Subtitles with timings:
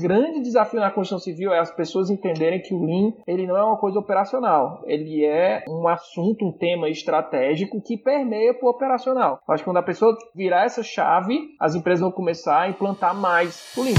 [0.00, 3.64] grande desafio na construção civil é as pessoas entenderem que o Lean ele não é
[3.64, 9.40] uma coisa operacional, ele é um assunto, um tema estratégico que permeia para o operacional.
[9.48, 13.72] Acho que quando a pessoa virar essa chave, as empresas vão começar a implantar mais
[13.76, 13.94] o Lean.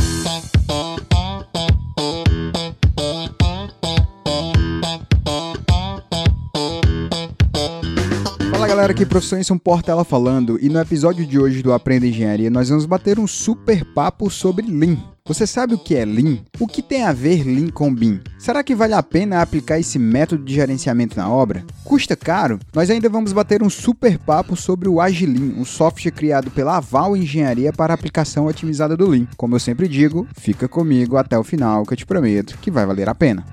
[8.80, 12.50] Galera, aqui é professor Enson Portela falando e no episódio de hoje do Aprenda Engenharia
[12.50, 15.19] nós vamos bater um super papo sobre Lean.
[15.30, 16.40] Você sabe o que é Lean?
[16.60, 18.20] O que tem a ver Lean com BIM?
[18.40, 21.64] Será que vale a pena aplicar esse método de gerenciamento na obra?
[21.84, 22.58] Custa caro?
[22.74, 27.16] Nós ainda vamos bater um super papo sobre o Agilin, um software criado pela Aval
[27.16, 29.28] Engenharia para aplicação otimizada do Lean.
[29.38, 32.88] Como eu sempre digo, fica comigo até o final que eu te prometo que vai
[32.88, 33.46] valer a pena.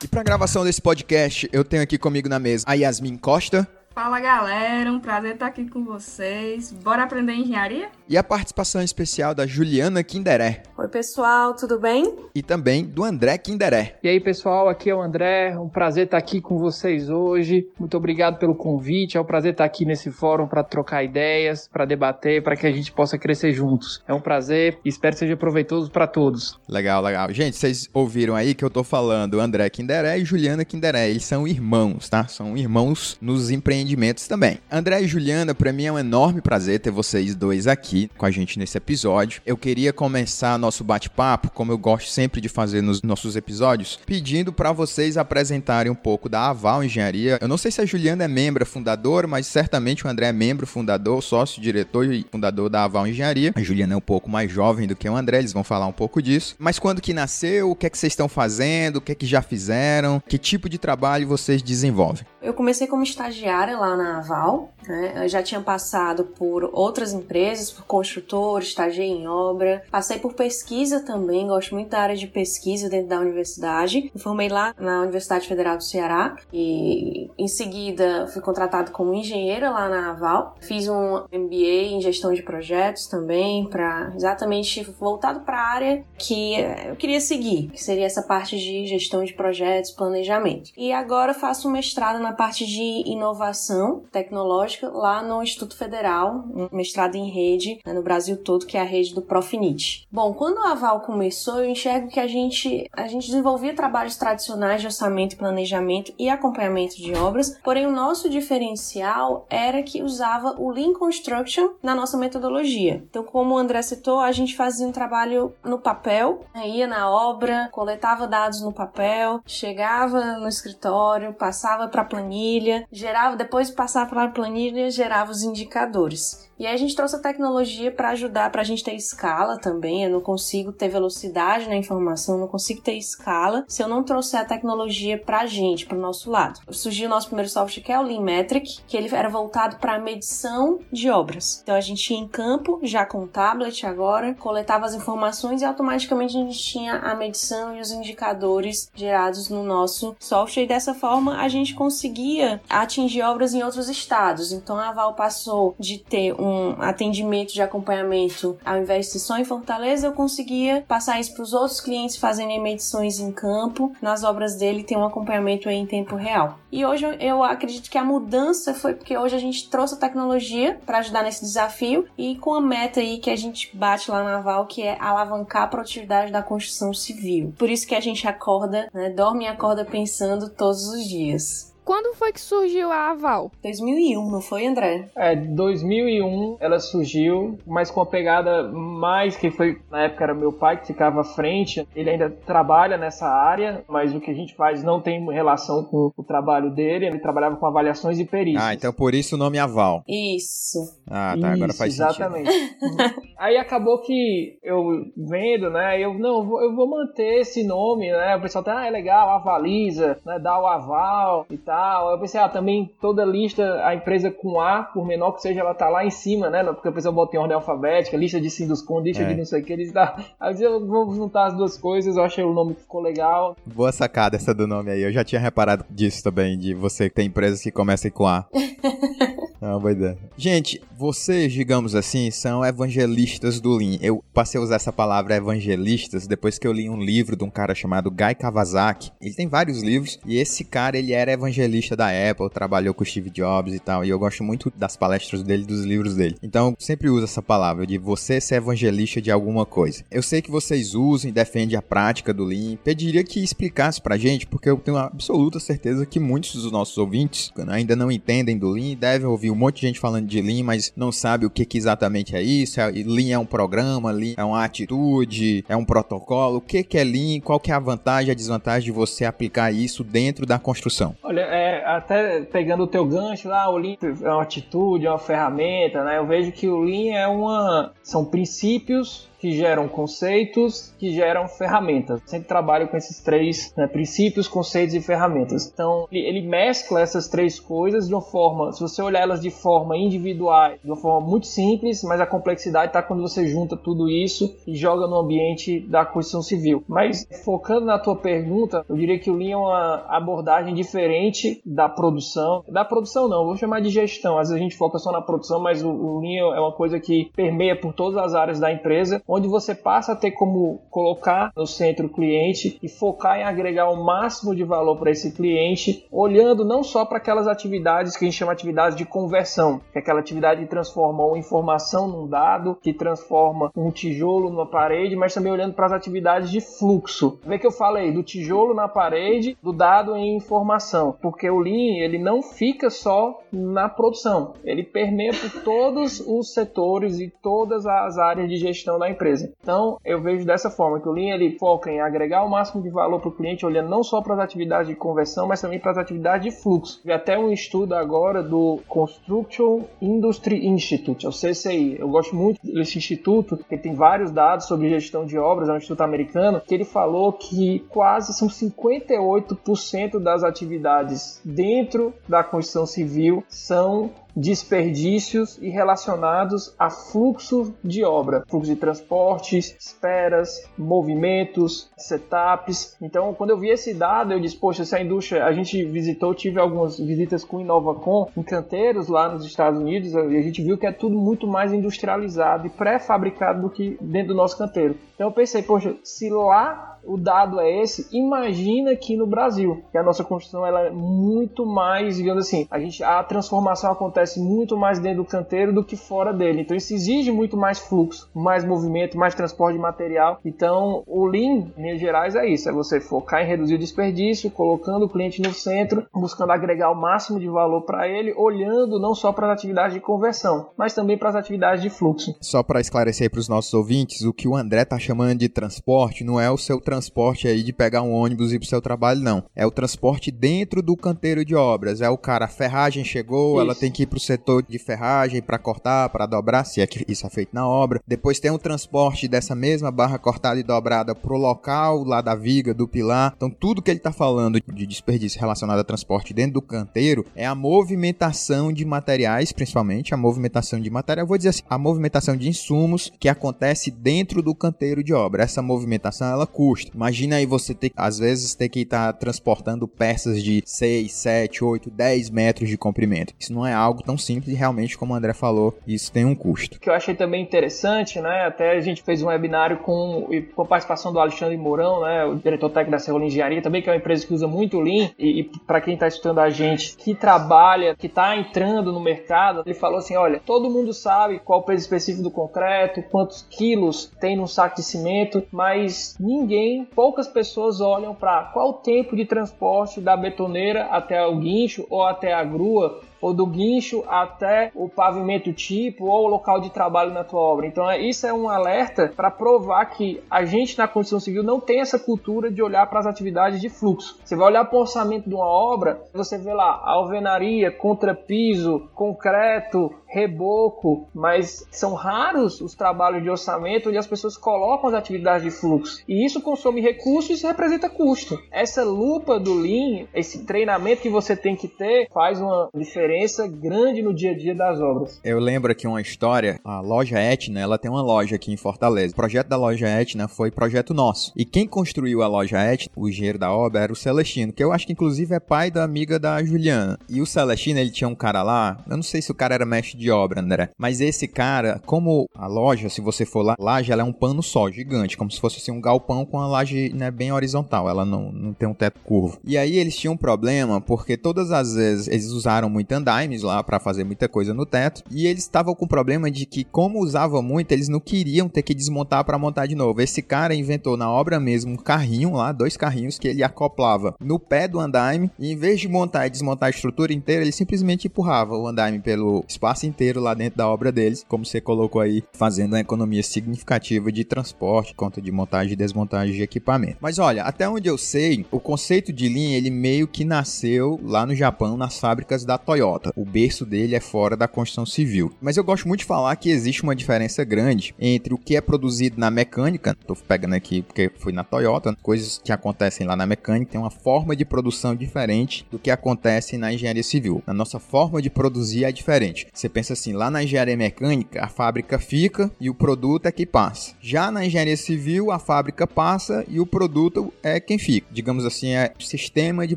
[0.00, 3.68] E para a gravação desse podcast, eu tenho aqui comigo na mesa a Yasmin Costa.
[3.94, 6.72] Fala galera, um prazer estar aqui com vocês.
[6.72, 7.90] Bora aprender engenharia?
[8.08, 10.64] E a participação especial da Juliana Kinderé.
[10.76, 12.12] Oi pessoal, tudo bem?
[12.34, 13.96] E também do André Kinderé.
[14.02, 17.68] E aí pessoal, aqui é o André, um prazer estar aqui com vocês hoje.
[17.78, 21.84] Muito obrigado pelo convite, é um prazer estar aqui nesse fórum para trocar ideias, para
[21.84, 24.02] debater, para que a gente possa crescer juntos.
[24.08, 26.58] É um prazer e espero que seja proveitoso para todos.
[26.68, 27.32] Legal, legal.
[27.32, 31.10] Gente, vocês ouviram aí que eu tô falando André Kinderé e Juliana Kinderé.
[31.10, 32.26] Eles são irmãos, tá?
[32.26, 34.58] São irmãos nos empreendimentos empreendimentos também.
[34.70, 38.30] André e Juliana, para mim é um enorme prazer ter vocês dois aqui com a
[38.30, 39.42] gente nesse episódio.
[39.46, 44.52] Eu queria começar nosso bate-papo, como eu gosto sempre de fazer nos nossos episódios, pedindo
[44.52, 47.38] para vocês apresentarem um pouco da Aval Engenharia.
[47.40, 50.66] Eu não sei se a Juliana é membro fundadora, mas certamente o André é membro
[50.66, 53.52] fundador, sócio, diretor e fundador da Aval Engenharia.
[53.54, 55.92] A Juliana é um pouco mais jovem do que o André, eles vão falar um
[55.92, 56.56] pouco disso.
[56.58, 59.26] Mas quando que nasceu, o que é que vocês estão fazendo, o que é que
[59.26, 62.24] já fizeram, que tipo de trabalho vocês desenvolvem?
[62.44, 64.70] Eu comecei como estagiária lá na Aval.
[64.86, 65.26] Né?
[65.28, 69.82] Já tinha passado por outras empresas, por construtor, estagiei em obra.
[69.90, 74.10] Passei por pesquisa também, gosto muito da área de pesquisa dentro da universidade.
[74.14, 79.70] Me formei lá na Universidade Federal do Ceará e em seguida fui contratado como engenheira
[79.70, 80.56] lá na Aval.
[80.60, 86.56] Fiz um MBA em gestão de projetos também, para exatamente voltado para a área que
[86.86, 90.70] eu queria seguir, que seria essa parte de gestão de projetos, planejamento.
[90.76, 96.68] E agora faço um mestrado na parte de inovação tecnológica lá no Instituto Federal, um
[96.72, 100.06] mestrado em rede né, no Brasil todo, que é a rede do Profinit.
[100.10, 104.80] Bom, quando a Aval começou, eu enxergo que a gente, a gente desenvolvia trabalhos tradicionais
[104.80, 110.70] de orçamento, planejamento e acompanhamento de obras, porém o nosso diferencial era que usava o
[110.70, 113.02] Lean Construction na nossa metodologia.
[113.08, 117.10] Então, como o André citou, a gente fazia um trabalho no papel, né, ia na
[117.10, 123.70] obra, coletava dados no papel, chegava no escritório, passava para a planilha, gerava depois depois
[123.70, 126.50] passar para a planilha gerava os indicadores.
[126.58, 130.04] E aí a gente trouxe a tecnologia para ajudar, para a gente ter escala também.
[130.04, 134.40] Eu não consigo ter velocidade na informação, não consigo ter escala se eu não trouxer
[134.40, 136.60] a tecnologia para a gente, para o nosso lado.
[136.70, 139.94] Surgiu o nosso primeiro software que é o Lean Metric, que ele era voltado para
[139.94, 141.60] a medição de obras.
[141.62, 145.64] Então a gente ia em campo, já com o tablet agora, coletava as informações e
[145.64, 150.64] automaticamente a gente tinha a medição e os indicadores gerados no nosso software.
[150.64, 154.52] E dessa forma a gente conseguia atingir obras em outros estados.
[154.52, 156.43] Então a Val passou de ter um
[156.78, 161.42] atendimento de acompanhamento, ao invés de ser só em Fortaleza, eu conseguia passar isso para
[161.42, 163.94] os outros clientes fazendo medições em campo.
[164.00, 166.58] Nas obras dele tem um acompanhamento em tempo real.
[166.70, 170.78] E hoje eu acredito que a mudança foi porque hoje a gente trouxe a tecnologia
[170.84, 174.40] para ajudar nesse desafio e com a meta aí que a gente bate lá na
[174.40, 177.54] Val, que é alavancar a produtividade da construção civil.
[177.58, 181.73] Por isso que a gente acorda, né, dorme e acorda pensando todos os dias.
[181.84, 183.52] Quando foi que surgiu a Aval?
[183.62, 185.10] 2001, não foi, André?
[185.14, 190.52] É, 2001 ela surgiu, mas com a pegada mais que foi na época era meu
[190.52, 191.86] pai que ficava à frente.
[191.94, 196.10] Ele ainda trabalha nessa área, mas o que a gente faz não tem relação com
[196.16, 197.06] o trabalho dele.
[197.06, 198.64] Ele trabalhava com avaliações e perícias.
[198.64, 200.02] Ah, então por isso o nome Aval.
[200.08, 200.78] Isso.
[201.06, 202.50] Ah, tá, isso, agora faz exatamente.
[202.50, 202.82] sentido.
[202.82, 203.34] Exatamente.
[203.36, 206.00] Aí acabou que eu vendo, né?
[206.00, 208.36] Eu não, eu vou manter esse nome, né?
[208.36, 210.38] O pessoal tá, ah, é legal, avaliza, né?
[210.38, 212.12] Dá o aval e tal tal.
[212.12, 215.74] Eu pensei, ah, também toda lista, a empresa com A, por menor que seja, ela
[215.74, 216.62] tá lá em cima, né?
[216.62, 219.26] Porque a pessoa bota em ordem alfabética, lista de Sinduscon, lista é.
[219.26, 220.16] de não sei o que, eles dá.
[220.38, 223.56] Aí eu vou juntar as duas coisas, eu achei o nome que ficou legal.
[223.66, 225.02] Boa sacada essa do nome aí.
[225.02, 228.46] Eu já tinha reparado disso também, de você ter empresas que começam com A.
[229.64, 230.18] É uma boa ideia.
[230.36, 233.96] Gente, vocês, digamos assim, são evangelistas do Lean.
[234.02, 237.48] Eu passei a usar essa palavra evangelistas depois que eu li um livro de um
[237.48, 239.10] cara chamado Guy Kawasaki.
[239.18, 241.63] Ele tem vários livros e esse cara, ele era evangelista
[241.96, 244.04] da Apple, trabalhou com Steve Jobs e tal.
[244.04, 246.36] E eu gosto muito das palestras dele, dos livros dele.
[246.42, 250.04] Então, sempre uso essa palavra de você ser evangelista de alguma coisa.
[250.10, 252.76] Eu sei que vocês usam e defendem a prática do Lean.
[252.76, 257.52] Pediria que explicasse pra gente, porque eu tenho absoluta certeza que muitos dos nossos ouvintes
[257.68, 260.92] ainda não entendem do Lean, devem ouvir um monte de gente falando de Lean, mas
[260.96, 262.80] não sabe o que, que exatamente é isso.
[262.80, 266.58] É, Lean é um programa, Lean é uma atitude, é um protocolo.
[266.58, 267.40] O que, que é Lean?
[267.40, 271.16] Qual que é a vantagem e a desvantagem de você aplicar isso dentro da construção?
[271.22, 275.18] Olha, é, até pegando o teu gancho lá, o Lean é uma atitude, é uma
[275.18, 276.18] ferramenta, né?
[276.18, 277.92] Eu vejo que o Lean é uma...
[278.02, 282.22] são princípios que geram conceitos, que geram ferramentas.
[282.24, 285.70] sempre trabalho com esses três né, princípios, conceitos e ferramentas.
[285.70, 289.98] Então, ele mescla essas três coisas de uma forma, se você olhar elas de forma
[289.98, 294.56] individual, de uma forma muito simples, mas a complexidade está quando você junta tudo isso
[294.66, 296.82] e joga no ambiente da construção civil.
[296.88, 301.86] Mas focando na tua pergunta, eu diria que o Lean é uma abordagem diferente da
[301.86, 302.64] produção.
[302.66, 304.38] Da produção não, vou chamar de gestão.
[304.38, 306.98] Às vezes a gente foca só na produção, mas o, o Lean é uma coisa
[306.98, 311.50] que permeia por todas as áreas da empresa, onde você passa a ter como colocar
[311.56, 316.06] no centro o cliente e focar em agregar o máximo de valor para esse cliente,
[316.10, 319.98] olhando não só para aquelas atividades que a gente chama de atividades de conversão, que
[319.98, 325.16] é aquela atividade que transforma uma informação num dado, que transforma um tijolo numa parede,
[325.16, 327.38] mas também olhando para as atividades de fluxo.
[327.44, 332.04] Vê que eu falei do tijolo na parede, do dado em informação, porque o Lean
[332.04, 338.18] ele não fica só na produção, ele permeia por todos os setores e todas as
[338.18, 339.52] áreas de gestão da empresa empresa.
[339.60, 342.90] Então, eu vejo dessa forma que o Lean ele foca em agregar o máximo de
[342.90, 345.92] valor para o cliente, olhando não só para as atividades de conversão, mas também para
[345.92, 347.00] as atividades de fluxo.
[347.04, 351.96] Vi até um estudo agora do Construction Industry Institute, é o CCI.
[351.98, 355.76] Eu gosto muito desse instituto, porque tem vários dados sobre gestão de obras, é um
[355.76, 363.42] instituto americano, que ele falou que quase são 58% das atividades dentro da construção civil
[363.48, 372.96] são desperdícios e relacionados a fluxo de obra, fluxo de transportes, esperas, movimentos, setups.
[373.00, 376.58] Então, quando eu vi esse dado, eu disse, poxa, essa indústria, a gente visitou, tive
[376.60, 380.86] algumas visitas com InovaCon em canteiros lá nos Estados Unidos e a gente viu que
[380.86, 384.96] é tudo muito mais industrializado e pré-fabricado do que dentro do nosso canteiro.
[385.14, 389.98] Então eu pensei, poxa, se lá o dado é esse, imagina aqui no Brasil, que
[389.98, 394.76] a nossa construção ela é muito mais, digamos assim, a gente a transformação acontece muito
[394.76, 396.62] mais dentro do canteiro do que fora dele.
[396.62, 400.40] Então isso exige muito mais fluxo, mais movimento, mais transporte de material.
[400.44, 404.50] Então o Lean, em linhas gerais, é isso, é você focar em reduzir o desperdício,
[404.50, 409.14] colocando o cliente no centro, buscando agregar o máximo de valor para ele, olhando não
[409.14, 412.36] só para as atividades de conversão, mas também para as atividades de fluxo.
[412.40, 416.24] Só para esclarecer para os nossos ouvintes, o que o André está chamando de transporte
[416.24, 418.80] não é o seu transporte transporte aí de pegar um ônibus e ir pro seu
[418.80, 419.44] trabalho, não.
[419.54, 422.00] É o transporte dentro do canteiro de obras.
[422.00, 423.60] É o cara, a ferragem chegou, isso.
[423.60, 427.04] ela tem que ir pro setor de ferragem para cortar, para dobrar, se é que
[427.10, 428.00] isso é feito na obra.
[428.06, 432.72] Depois tem o transporte dessa mesma barra cortada e dobrada pro local lá da viga,
[432.72, 433.32] do pilar.
[433.36, 437.44] Então tudo que ele tá falando de desperdício relacionado a transporte dentro do canteiro é
[437.44, 442.48] a movimentação de materiais, principalmente a movimentação de material, vou dizer assim, a movimentação de
[442.48, 445.42] insumos que acontece dentro do canteiro de obra.
[445.42, 446.92] Essa movimentação ela custa.
[446.94, 451.64] Imagina aí você ter, às vezes, ter que estar tá transportando peças de 6, 7,
[451.64, 453.34] 8, 10 metros de comprimento.
[453.40, 456.76] Isso não é algo tão simples realmente, como o André falou, isso tem um custo.
[456.76, 458.46] O que eu achei também interessante, né?
[458.46, 462.24] Até a gente fez um webinário com, com a participação do Alexandre Mourão, né?
[462.24, 465.10] O diretor técnico da Serrola Engenharia, também que é uma empresa que usa muito Lean.
[465.18, 469.62] E, e para quem está estudando a gente, que trabalha, que está entrando no mercado,
[469.64, 474.12] ele falou assim: olha, todo mundo sabe qual o peso específico do concreto, quantos quilos
[474.20, 479.24] tem num saco de cimento, mas ninguém poucas pessoas olham para qual o tempo de
[479.24, 484.88] transporte da betoneira até o guincho ou até a grua ou do guincho até o
[484.88, 487.66] pavimento tipo ou o local de trabalho na tua obra.
[487.66, 491.60] Então, é, isso é um alerta para provar que a gente na construção civil não
[491.60, 494.18] tem essa cultura de olhar para as atividades de fluxo.
[494.24, 499.92] Você vai olhar para o orçamento de uma obra, você vê lá alvenaria, contrapiso, concreto,
[500.14, 505.50] reboco, mas são raros os trabalhos de orçamento onde as pessoas colocam as atividades de
[505.50, 506.02] fluxo.
[506.08, 508.38] E isso consome recursos e representa custo.
[508.50, 514.02] Essa lupa do Lean, esse treinamento que você tem que ter, faz uma diferença grande
[514.02, 515.20] no dia a dia das obras.
[515.24, 519.12] Eu lembro aqui uma história, a loja Etna, ela tem uma loja aqui em Fortaleza.
[519.12, 521.32] O projeto da loja Etna foi projeto nosso.
[521.34, 524.72] E quem construiu a loja Etna, o engenheiro da obra, era o Celestino, que eu
[524.72, 526.98] acho que inclusive é pai da amiga da Juliana.
[527.08, 529.66] E o Celestino, ele tinha um cara lá, eu não sei se o cara era
[529.66, 533.92] mestre de obra, André, mas esse cara, como a loja, se você for lá, laje,
[533.92, 536.92] ela é um pano só, gigante, como se fosse assim um galpão com a laje
[536.94, 539.38] né, bem horizontal, ela não, não tem um teto curvo.
[539.44, 543.62] E aí eles tinham um problema, porque todas as vezes eles usaram muito andaime lá
[543.62, 547.00] para fazer muita coisa no teto, e eles estavam com o problema de que, como
[547.00, 550.00] usava muito, eles não queriam ter que desmontar para montar de novo.
[550.00, 554.38] Esse cara inventou na obra mesmo um carrinho lá, dois carrinhos que ele acoplava no
[554.38, 558.06] pé do andaime, e em vez de montar e desmontar a estrutura inteira, ele simplesmente
[558.06, 562.22] empurrava o andaime pelo espaço inteiro lá dentro da obra deles, como você colocou aí,
[562.32, 566.96] fazendo uma economia significativa de transporte, conta de montagem e desmontagem de equipamento.
[567.00, 571.24] Mas olha, até onde eu sei, o conceito de linha ele meio que nasceu lá
[571.24, 573.12] no Japão, nas fábricas da Toyota.
[573.14, 575.32] O berço dele é fora da construção civil.
[575.40, 578.60] Mas eu gosto muito de falar que existe uma diferença grande entre o que é
[578.60, 583.26] produzido na mecânica, tô pegando aqui porque fui na Toyota, coisas que acontecem lá na
[583.26, 587.42] mecânica tem uma forma de produção diferente do que acontece na engenharia civil.
[587.46, 589.46] A nossa forma de produzir é diferente.
[589.52, 593.46] Você pensa assim, lá na engenharia mecânica, a fábrica fica e o produto é que
[593.46, 593.94] passa.
[594.00, 598.06] Já na engenharia civil, a fábrica passa e o produto é quem fica.
[598.10, 599.76] Digamos assim, é um sistema de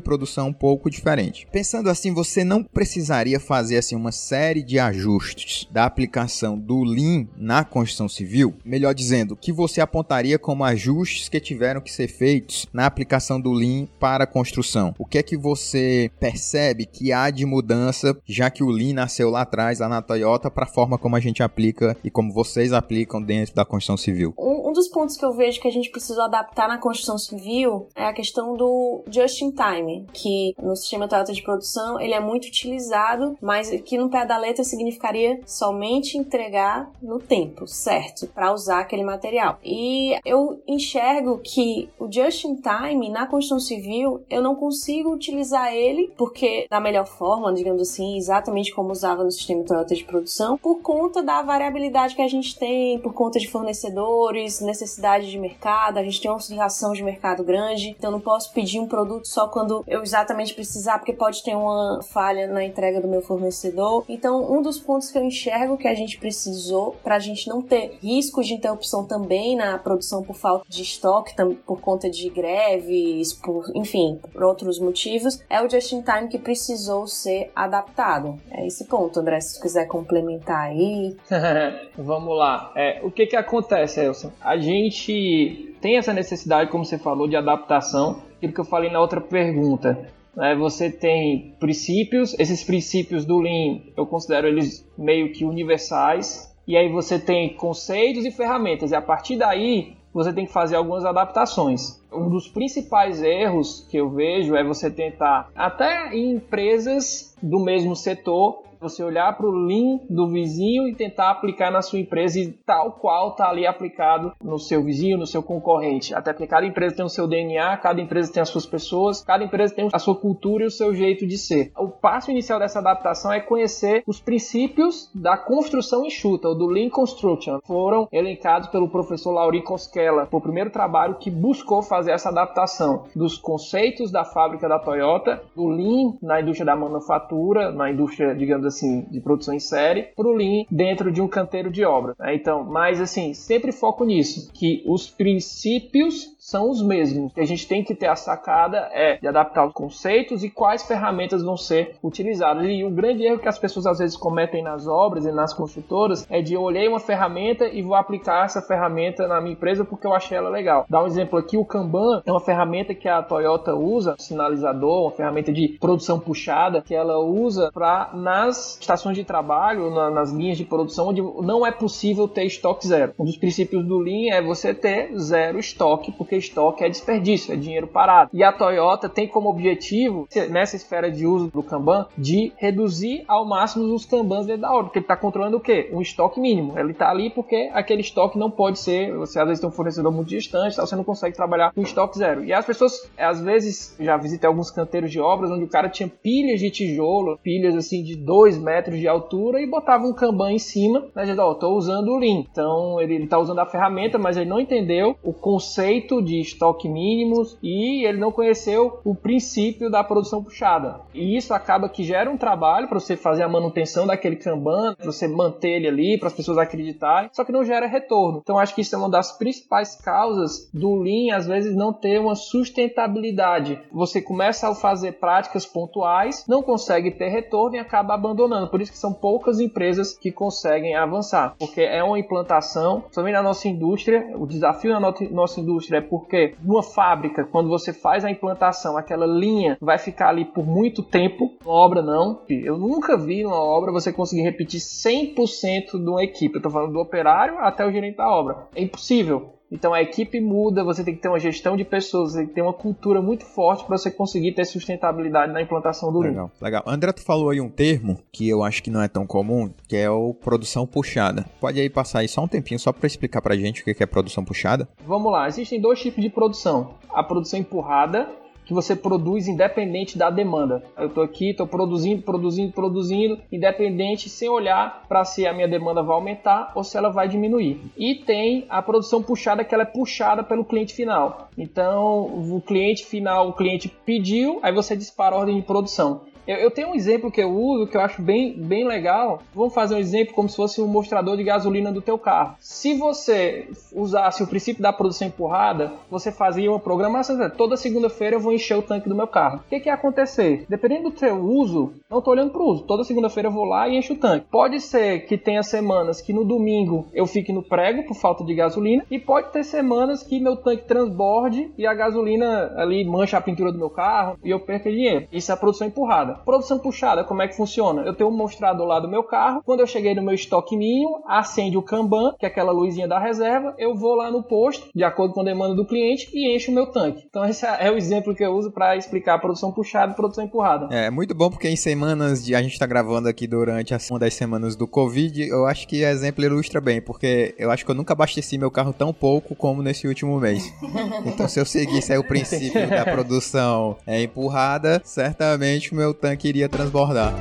[0.00, 1.46] produção um pouco diferente.
[1.52, 7.26] Pensando assim, você não precisaria fazer assim uma série de ajustes da aplicação do Lean
[7.36, 8.54] na construção civil?
[8.64, 13.52] Melhor dizendo, que você apontaria como ajustes que tiveram que ser feitos na aplicação do
[13.52, 14.94] Lean para a construção?
[14.98, 19.30] O que é que você percebe que há de mudança, já que o Lean nasceu
[19.30, 22.72] lá atrás, lá na Toyota, para a forma como a gente aplica e como vocês
[22.72, 24.34] aplicam dentro da construção civil?
[24.38, 27.88] Um, um dos pontos que eu vejo que a gente precisa adaptar na construção civil
[27.94, 32.20] é a questão do just in time, que no sistema Toyota de produção ele é
[32.20, 38.52] muito utilizado, mas que no pé da letra significaria somente entregar no tempo certo para
[38.52, 39.58] usar aquele material.
[39.64, 45.72] E eu enxergo que o just in time na construção civil eu não consigo utilizar
[45.72, 50.58] ele porque da melhor forma, digamos assim, exatamente como usava no sistema Toyota de produção,
[50.58, 55.98] por conta da variabilidade que a gente tem, por conta de fornecedores, necessidade de mercado,
[55.98, 59.48] a gente tem uma oscilação de mercado grande, então não posso pedir um produto só
[59.48, 64.04] quando eu exatamente precisar, porque pode ter uma falha na entrega do meu fornecedor.
[64.08, 67.62] Então, um dos pontos que eu enxergo que a gente precisou para a gente não
[67.62, 71.34] ter risco de interrupção também na produção por falta de estoque,
[71.66, 76.38] por conta de greves, por, enfim, por outros motivos, é o just in time que
[76.38, 78.38] precisou ser adaptado.
[78.50, 81.14] É esse ponto, André, você quiser complementar aí.
[81.96, 82.72] Vamos lá.
[82.74, 84.32] É, o que que acontece, Elson?
[84.40, 88.98] A gente tem essa necessidade, como você falou, de adaptação, aquilo que eu falei na
[88.98, 90.08] outra pergunta.
[90.34, 90.54] Né?
[90.56, 96.88] Você tem princípios, esses princípios do Lean, eu considero eles meio que universais, e aí
[96.88, 102.02] você tem conceitos e ferramentas, e a partir daí você tem que fazer algumas adaptações.
[102.10, 107.94] Um dos principais erros que eu vejo é você tentar, até em empresas do mesmo
[107.94, 112.48] setor, você olhar para o Lean do vizinho e tentar aplicar na sua empresa e
[112.48, 116.14] tal qual está ali aplicado no seu vizinho, no seu concorrente.
[116.14, 119.44] Até porque cada empresa tem o seu DNA, cada empresa tem as suas pessoas, cada
[119.44, 121.72] empresa tem a sua cultura e o seu jeito de ser.
[121.76, 126.88] O passo inicial dessa adaptação é conhecer os princípios da construção enxuta, ou do Lean
[126.88, 127.60] Construction.
[127.64, 133.06] Foram elencados pelo professor Lauri Koskela, foi o primeiro trabalho que buscou fazer essa adaptação
[133.14, 138.66] dos conceitos da fábrica da Toyota, do Lean na indústria da manufatura, na indústria, digamos
[138.68, 142.14] assim, de produção em série, para o Lean dentro de um canteiro de obra.
[142.18, 142.34] Né?
[142.34, 147.32] Então, mas assim, sempre foco nisso, que os princípios são os mesmos.
[147.34, 150.82] que a gente tem que ter a sacada é de adaptar os conceitos e quais
[150.82, 152.64] ferramentas vão ser utilizadas.
[152.66, 156.26] E o grande erro que as pessoas às vezes cometem nas obras e nas construtoras
[156.30, 160.14] é de olhei uma ferramenta e vou aplicar essa ferramenta na minha empresa porque eu
[160.14, 160.86] achei ela legal.
[160.88, 165.10] Dá um exemplo aqui, o Kanban é uma ferramenta que a Toyota usa, sinalizador, uma
[165.10, 170.56] ferramenta de produção puxada que ela usa para nas estações de trabalho, na, nas linhas
[170.56, 173.12] de produção onde não é possível ter estoque zero.
[173.18, 177.56] Um dos princípios do Lean é você ter zero estoque, porque estoque é desperdício, é
[177.56, 178.30] dinheiro parado.
[178.32, 183.46] E a Toyota tem como objetivo, nessa esfera de uso do Kanban, de reduzir ao
[183.46, 185.90] máximo os Kanbans dentro da obra, porque ele está controlando o quê?
[185.92, 186.78] Um estoque mínimo.
[186.78, 190.12] Ele está ali porque aquele estoque não pode ser, você às vezes tem um fornecedor
[190.12, 192.44] muito distante, você não consegue trabalhar com estoque zero.
[192.44, 196.08] E as pessoas, às vezes, já visitei alguns canteiros de obras onde o cara tinha
[196.08, 200.52] pilhas de tijolo, pilhas assim de 2 2 metros de altura e botava um Kanban
[200.52, 202.44] em cima, né, dizendo, ó, oh, tô usando o Lean.
[202.50, 207.58] Então ele, está usando a ferramenta, mas ele não entendeu o conceito de estoque mínimos
[207.62, 211.00] e ele não conheceu o princípio da produção puxada.
[211.12, 215.06] E isso acaba que gera um trabalho para você fazer a manutenção daquele Kanban, para
[215.06, 218.40] você manter ele ali, para as pessoas acreditarem, só que não gera retorno.
[218.42, 222.18] Então acho que isso é uma das principais causas do Lean às vezes não ter
[222.18, 223.78] uma sustentabilidade.
[223.92, 228.37] Você começa a fazer práticas pontuais, não consegue ter retorno e acaba abandonando.
[228.70, 233.42] Por isso que são poucas empresas que conseguem avançar, porque é uma implantação, também na
[233.42, 238.30] nossa indústria, o desafio na nossa indústria é porque numa fábrica, quando você faz a
[238.30, 242.42] implantação, aquela linha vai ficar ali por muito tempo, uma obra não.
[242.48, 246.56] Eu nunca vi numa obra você conseguir repetir 100% de uma equipe.
[246.56, 248.68] Eu tô falando do operário até o gerente da obra.
[248.74, 249.57] É impossível.
[249.70, 252.54] Então a equipe muda, você tem que ter uma gestão de pessoas, você tem que
[252.54, 256.82] ter uma cultura muito forte para você conseguir ter sustentabilidade na implantação do Legal, legal.
[256.86, 259.96] André, tu falou aí um termo que eu acho que não é tão comum, que
[259.96, 261.44] é o produção puxada.
[261.60, 264.06] Pode aí passar aí só um tempinho só para explicar pra gente o que é
[264.06, 264.88] produção puxada?
[265.06, 266.94] Vamos lá, existem dois tipos de produção.
[267.10, 268.28] A produção empurrada,
[268.68, 270.84] que você produz independente da demanda.
[270.94, 276.02] Eu estou aqui, estou produzindo, produzindo, produzindo, independente, sem olhar para se a minha demanda
[276.02, 277.80] vai aumentar ou se ela vai diminuir.
[277.96, 281.48] E tem a produção puxada, que ela é puxada pelo cliente final.
[281.56, 286.20] Então, o cliente final, o cliente pediu, aí você dispara a ordem de produção.
[286.48, 289.42] Eu, eu, tenho um exemplo que eu uso que eu acho bem, bem legal.
[289.54, 292.56] Vamos fazer um exemplo como se fosse um mostrador de gasolina do teu carro.
[292.58, 297.50] Se você usasse o princípio da produção empurrada, você fazia uma programação.
[297.50, 299.58] Toda segunda-feira eu vou encher o tanque do meu carro.
[299.58, 300.64] O que, que ia acontecer?
[300.70, 302.84] Dependendo do teu uso, não estou olhando para o uso.
[302.84, 304.46] Toda segunda-feira eu vou lá e encho o tanque.
[304.50, 308.54] Pode ser que tenha semanas que no domingo eu fique no prego por falta de
[308.54, 313.42] gasolina e pode ter semanas que meu tanque transborde e a gasolina ali mancha a
[313.42, 315.28] pintura do meu carro e eu perco dinheiro.
[315.30, 316.37] Isso é a produção empurrada.
[316.44, 318.02] Produção puxada, como é que funciona?
[318.02, 319.62] Eu tenho um mostrador lá do meu carro.
[319.64, 323.18] Quando eu cheguei no meu estoque mínimo, acende o Kanban, que é aquela luzinha da
[323.18, 323.74] reserva.
[323.78, 326.74] Eu vou lá no posto, de acordo com a demanda do cliente, e encho o
[326.74, 327.24] meu tanque.
[327.28, 330.44] Então, esse é o exemplo que eu uso para explicar a produção puxada e produção
[330.44, 330.88] empurrada.
[330.94, 334.34] É muito bom porque em semanas de a gente está gravando aqui durante uma das
[334.34, 337.94] semanas do Covid, eu acho que o exemplo ilustra bem, porque eu acho que eu
[337.94, 340.72] nunca abasteci meu carro tão pouco como nesse último mês.
[341.24, 346.38] Então, se eu seguisse aí o princípio da produção é, empurrada, certamente o meu tanque
[346.38, 347.32] tanque iria transbordar.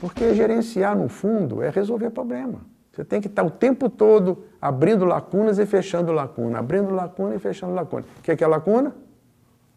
[0.00, 2.60] Porque gerenciar, no fundo, é resolver problema.
[2.92, 7.38] Você tem que estar o tempo todo abrindo lacunas e fechando lacuna, abrindo lacuna e
[7.38, 8.04] fechando lacuna.
[8.18, 8.94] O que é, que é lacuna?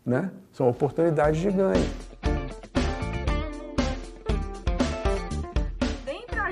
[0.05, 0.31] Né?
[0.51, 1.85] São oportunidades de ganho.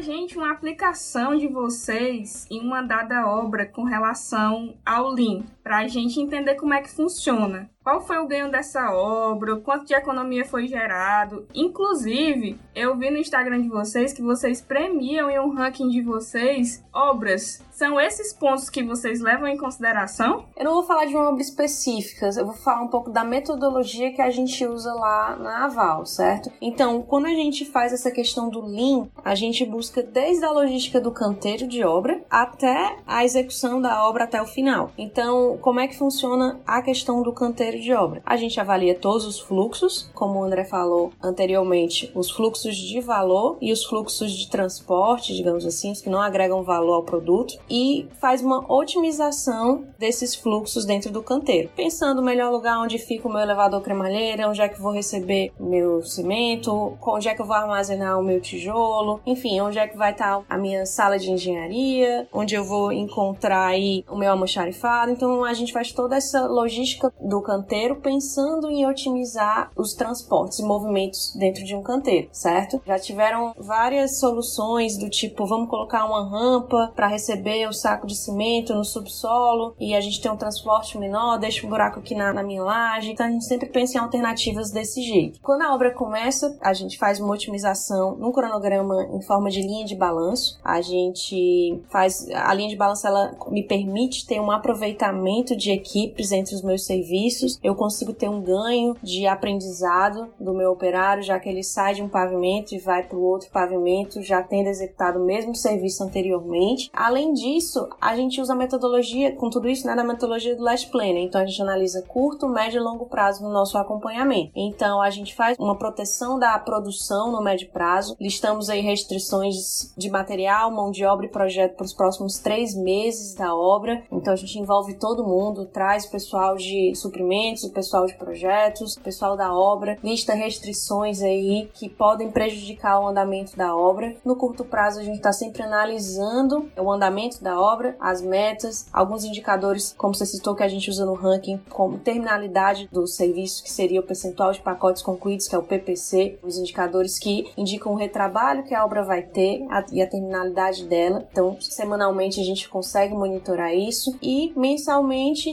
[0.09, 5.87] gente uma aplicação de vocês em uma dada obra com relação ao Lean, para a
[5.87, 7.69] gente entender como é que funciona.
[7.83, 9.55] Qual foi o ganho dessa obra?
[9.57, 11.47] Quanto de economia foi gerado?
[11.53, 16.83] Inclusive, eu vi no Instagram de vocês que vocês premiam em um ranking de vocês
[16.93, 17.63] obras.
[17.71, 20.45] São esses pontos que vocês levam em consideração?
[20.57, 24.11] Eu não vou falar de uma obra específica, eu vou falar um pouco da metodologia
[24.11, 26.51] que a gente usa lá na Aval, certo?
[26.59, 30.99] Então, quando a gente faz essa questão do Lean, a gente busca desde a logística
[30.99, 34.91] do canteiro de obra até a execução da obra até o final.
[34.97, 38.21] Então, como é que funciona a questão do canteiro de obra?
[38.25, 43.57] A gente avalia todos os fluxos, como o André falou anteriormente, os fluxos de valor
[43.61, 48.41] e os fluxos de transporte, digamos assim, que não agregam valor ao produto, e faz
[48.41, 53.41] uma otimização desses fluxos dentro do canteiro, pensando o melhor lugar onde fica o meu
[53.41, 58.19] elevador cremalheira, onde é que vou receber meu cimento, onde é que eu vou armazenar
[58.19, 62.55] o meu tijolo, enfim, onde é que vai estar a minha sala de engenharia, onde
[62.55, 65.11] eu vou encontrar aí o meu almoxarifado.
[65.11, 70.63] Então a gente faz toda essa logística do canteiro pensando em otimizar os transportes e
[70.63, 72.79] movimentos dentro de um canteiro, certo?
[72.85, 78.15] Já tiveram várias soluções do tipo, vamos colocar uma rampa para receber o saco de
[78.15, 82.31] cimento no subsolo e a gente tem um transporte menor, deixa um buraco aqui na,
[82.31, 83.11] na minha laje.
[83.11, 85.39] Então a gente sempre pensa em alternativas desse jeito.
[85.41, 89.85] Quando a obra começa, a gente faz uma otimização num cronograma em forma de linha
[89.85, 90.59] de balanço.
[90.63, 96.31] A gente faz a linha de balanço ela me permite ter um aproveitamento de equipes
[96.31, 101.39] entre os meus serviços, eu consigo ter um ganho de aprendizado do meu operário, já
[101.39, 105.19] que ele sai de um pavimento e vai para o outro pavimento, já tendo executado
[105.19, 106.89] o mesmo serviço anteriormente.
[106.93, 110.89] Além disso, a gente usa a metodologia, com tudo isso, né, da metodologia do Last
[110.89, 111.23] Planner.
[111.23, 114.51] Então, a gente analisa curto, médio e longo prazo no nosso acompanhamento.
[114.55, 120.09] Então, a gente faz uma proteção da produção no médio prazo, listamos aí restrições de
[120.09, 124.03] material, mão de obra e projeto para os próximos três meses da obra.
[124.11, 128.13] Então, a gente envolve todo todo mundo, traz o pessoal de suprimentos, o pessoal de
[128.13, 134.15] projetos, o pessoal da obra, lista restrições aí que podem prejudicar o andamento da obra.
[134.23, 139.25] No curto prazo, a gente está sempre analisando o andamento da obra, as metas, alguns
[139.25, 143.71] indicadores, como você citou, que a gente usa no ranking, como terminalidade do serviço, que
[143.71, 147.97] seria o percentual de pacotes concluídos, que é o PPC, os indicadores que indicam o
[147.97, 151.27] retrabalho que a obra vai ter e a terminalidade dela.
[151.29, 155.08] Então, semanalmente a gente consegue monitorar isso e mensalmente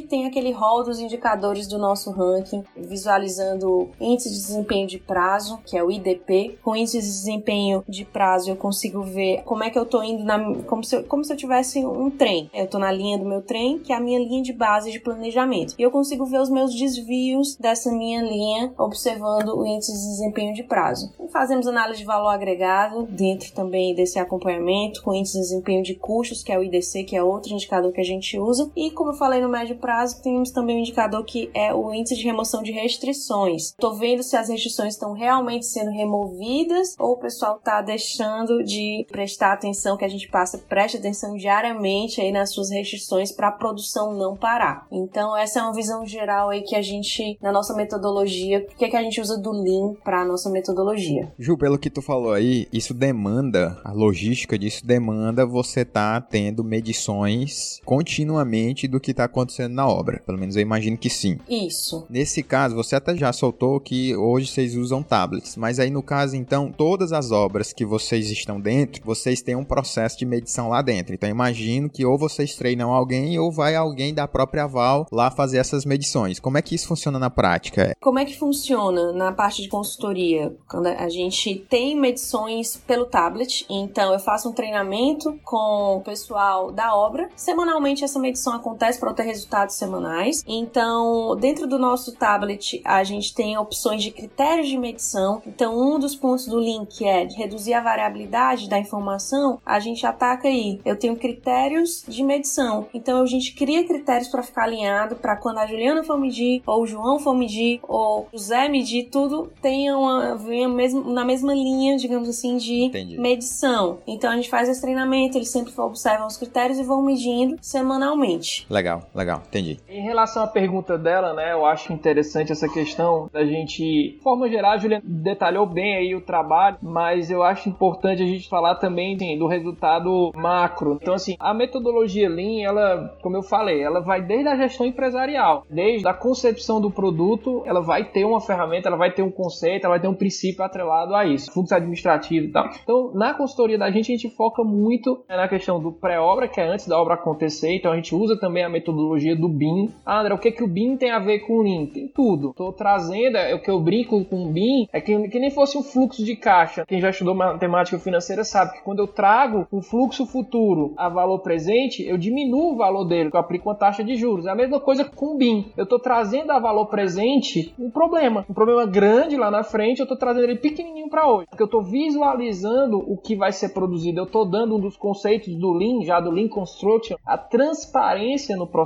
[0.08, 5.76] tem aquele rol dos indicadores do nosso ranking, visualizando índice de desempenho de prazo, que
[5.76, 6.58] é o IDP.
[6.62, 10.24] Com índice de desempenho de prazo, eu consigo ver como é que eu tô indo
[10.24, 12.50] na como se eu, como se eu tivesse um trem.
[12.54, 15.00] Eu tô na linha do meu trem, que é a minha linha de base de
[15.00, 15.74] planejamento.
[15.78, 20.54] E eu consigo ver os meus desvios dessa minha linha observando o índice de desempenho
[20.54, 21.12] de prazo.
[21.20, 25.94] E fazemos análise de valor agregado dentro também desse acompanhamento com índice de desempenho de
[25.94, 28.70] custos, que é o IDC, que é outro indicador que a gente usa.
[28.76, 32.16] E como eu falei no médio prazo, temos também um indicador que é o índice
[32.16, 33.70] de remoção de restrições.
[33.70, 39.06] Estou vendo se as restrições estão realmente sendo removidas ou o pessoal está deixando de
[39.10, 43.52] prestar atenção, que a gente passa, preste atenção diariamente aí nas suas restrições para a
[43.52, 44.86] produção não parar.
[44.90, 48.84] Então essa é uma visão geral aí que a gente, na nossa metodologia, o que,
[48.84, 51.32] é que a gente usa do Lean para a nossa metodologia.
[51.38, 56.64] Ju, pelo que tu falou aí, isso demanda, a logística disso demanda você tá tendo
[56.64, 60.22] medições continuamente do que está acontecendo na obra.
[60.24, 61.38] Pelo menos eu imagino que sim.
[61.48, 62.06] Isso.
[62.08, 66.36] Nesse caso, você até já soltou que hoje vocês usam tablets, mas aí no caso,
[66.36, 70.80] então, todas as obras que vocês estão dentro, vocês têm um processo de medição lá
[70.80, 71.14] dentro.
[71.14, 75.58] Então, imagino que ou vocês treinam alguém ou vai alguém da própria Val lá fazer
[75.58, 76.40] essas medições.
[76.40, 77.94] Como é que isso funciona na prática?
[78.00, 80.54] Como é que funciona na parte de consultoria?
[80.68, 86.72] Quando a gente tem medições pelo tablet, então eu faço um treinamento com o pessoal
[86.72, 87.28] da obra.
[87.36, 90.42] Semanalmente essa medição acontece para ter resultados semanais.
[90.46, 95.42] Então, dentro do nosso tablet, a gente tem opções de critérios de medição.
[95.46, 99.58] Então, um dos pontos do link é de reduzir a variabilidade da informação.
[99.64, 100.80] A gente ataca aí.
[100.84, 102.86] Eu tenho critérios de medição.
[102.94, 106.82] Então, a gente cria critérios para ficar alinhado para quando a Juliana for medir, ou
[106.82, 111.54] o João for medir, ou o Zé medir, tudo tenha uma, venha mesmo, na mesma
[111.54, 113.18] linha, digamos assim, de Entendi.
[113.18, 113.98] medição.
[114.06, 118.66] Então, a gente faz esse treinamento, eles sempre observam os critérios e vão medindo semanalmente.
[118.70, 119.78] Legal, legal, entendi.
[119.88, 124.48] Em relação à pergunta dela, né, eu acho interessante essa questão da gente, de forma
[124.48, 128.76] geral, a Juliana detalhou bem aí o trabalho, mas eu acho importante a gente falar
[128.76, 130.98] também assim, do resultado macro.
[131.00, 135.64] Então, assim, a metodologia Lean, ela, como eu falei, ela vai desde a gestão empresarial,
[135.70, 139.84] desde a concepção do produto, ela vai ter uma ferramenta, ela vai ter um conceito,
[139.84, 142.68] ela vai ter um princípio atrelado a isso, fluxo administrativo e tal.
[142.82, 146.68] Então, na consultoria da gente, a gente foca muito na questão do pré-obra, que é
[146.68, 149.05] antes da obra acontecer, então a gente usa também a metodologia
[149.36, 149.90] do BIM.
[150.04, 151.86] Ah, André, o que, que o BIM tem a ver com o Lean?
[151.86, 152.50] Tem tudo.
[152.50, 155.76] Estou trazendo, é o que eu brinco com o BIM, é que, que nem fosse
[155.76, 156.84] um fluxo de caixa.
[156.86, 161.40] Quem já estudou matemática financeira sabe que quando eu trago um fluxo futuro a valor
[161.40, 164.46] presente, eu diminuo o valor dele, que eu aplico uma taxa de juros.
[164.46, 165.72] É a mesma coisa com o BIM.
[165.76, 170.04] Eu estou trazendo a valor presente um problema, um problema grande lá na frente, eu
[170.04, 174.20] estou trazendo ele pequenininho para hoje, porque eu estou visualizando o que vai ser produzido.
[174.20, 178.66] Eu estou dando um dos conceitos do Lean, já do Lean Construction, a transparência no
[178.66, 178.85] processo.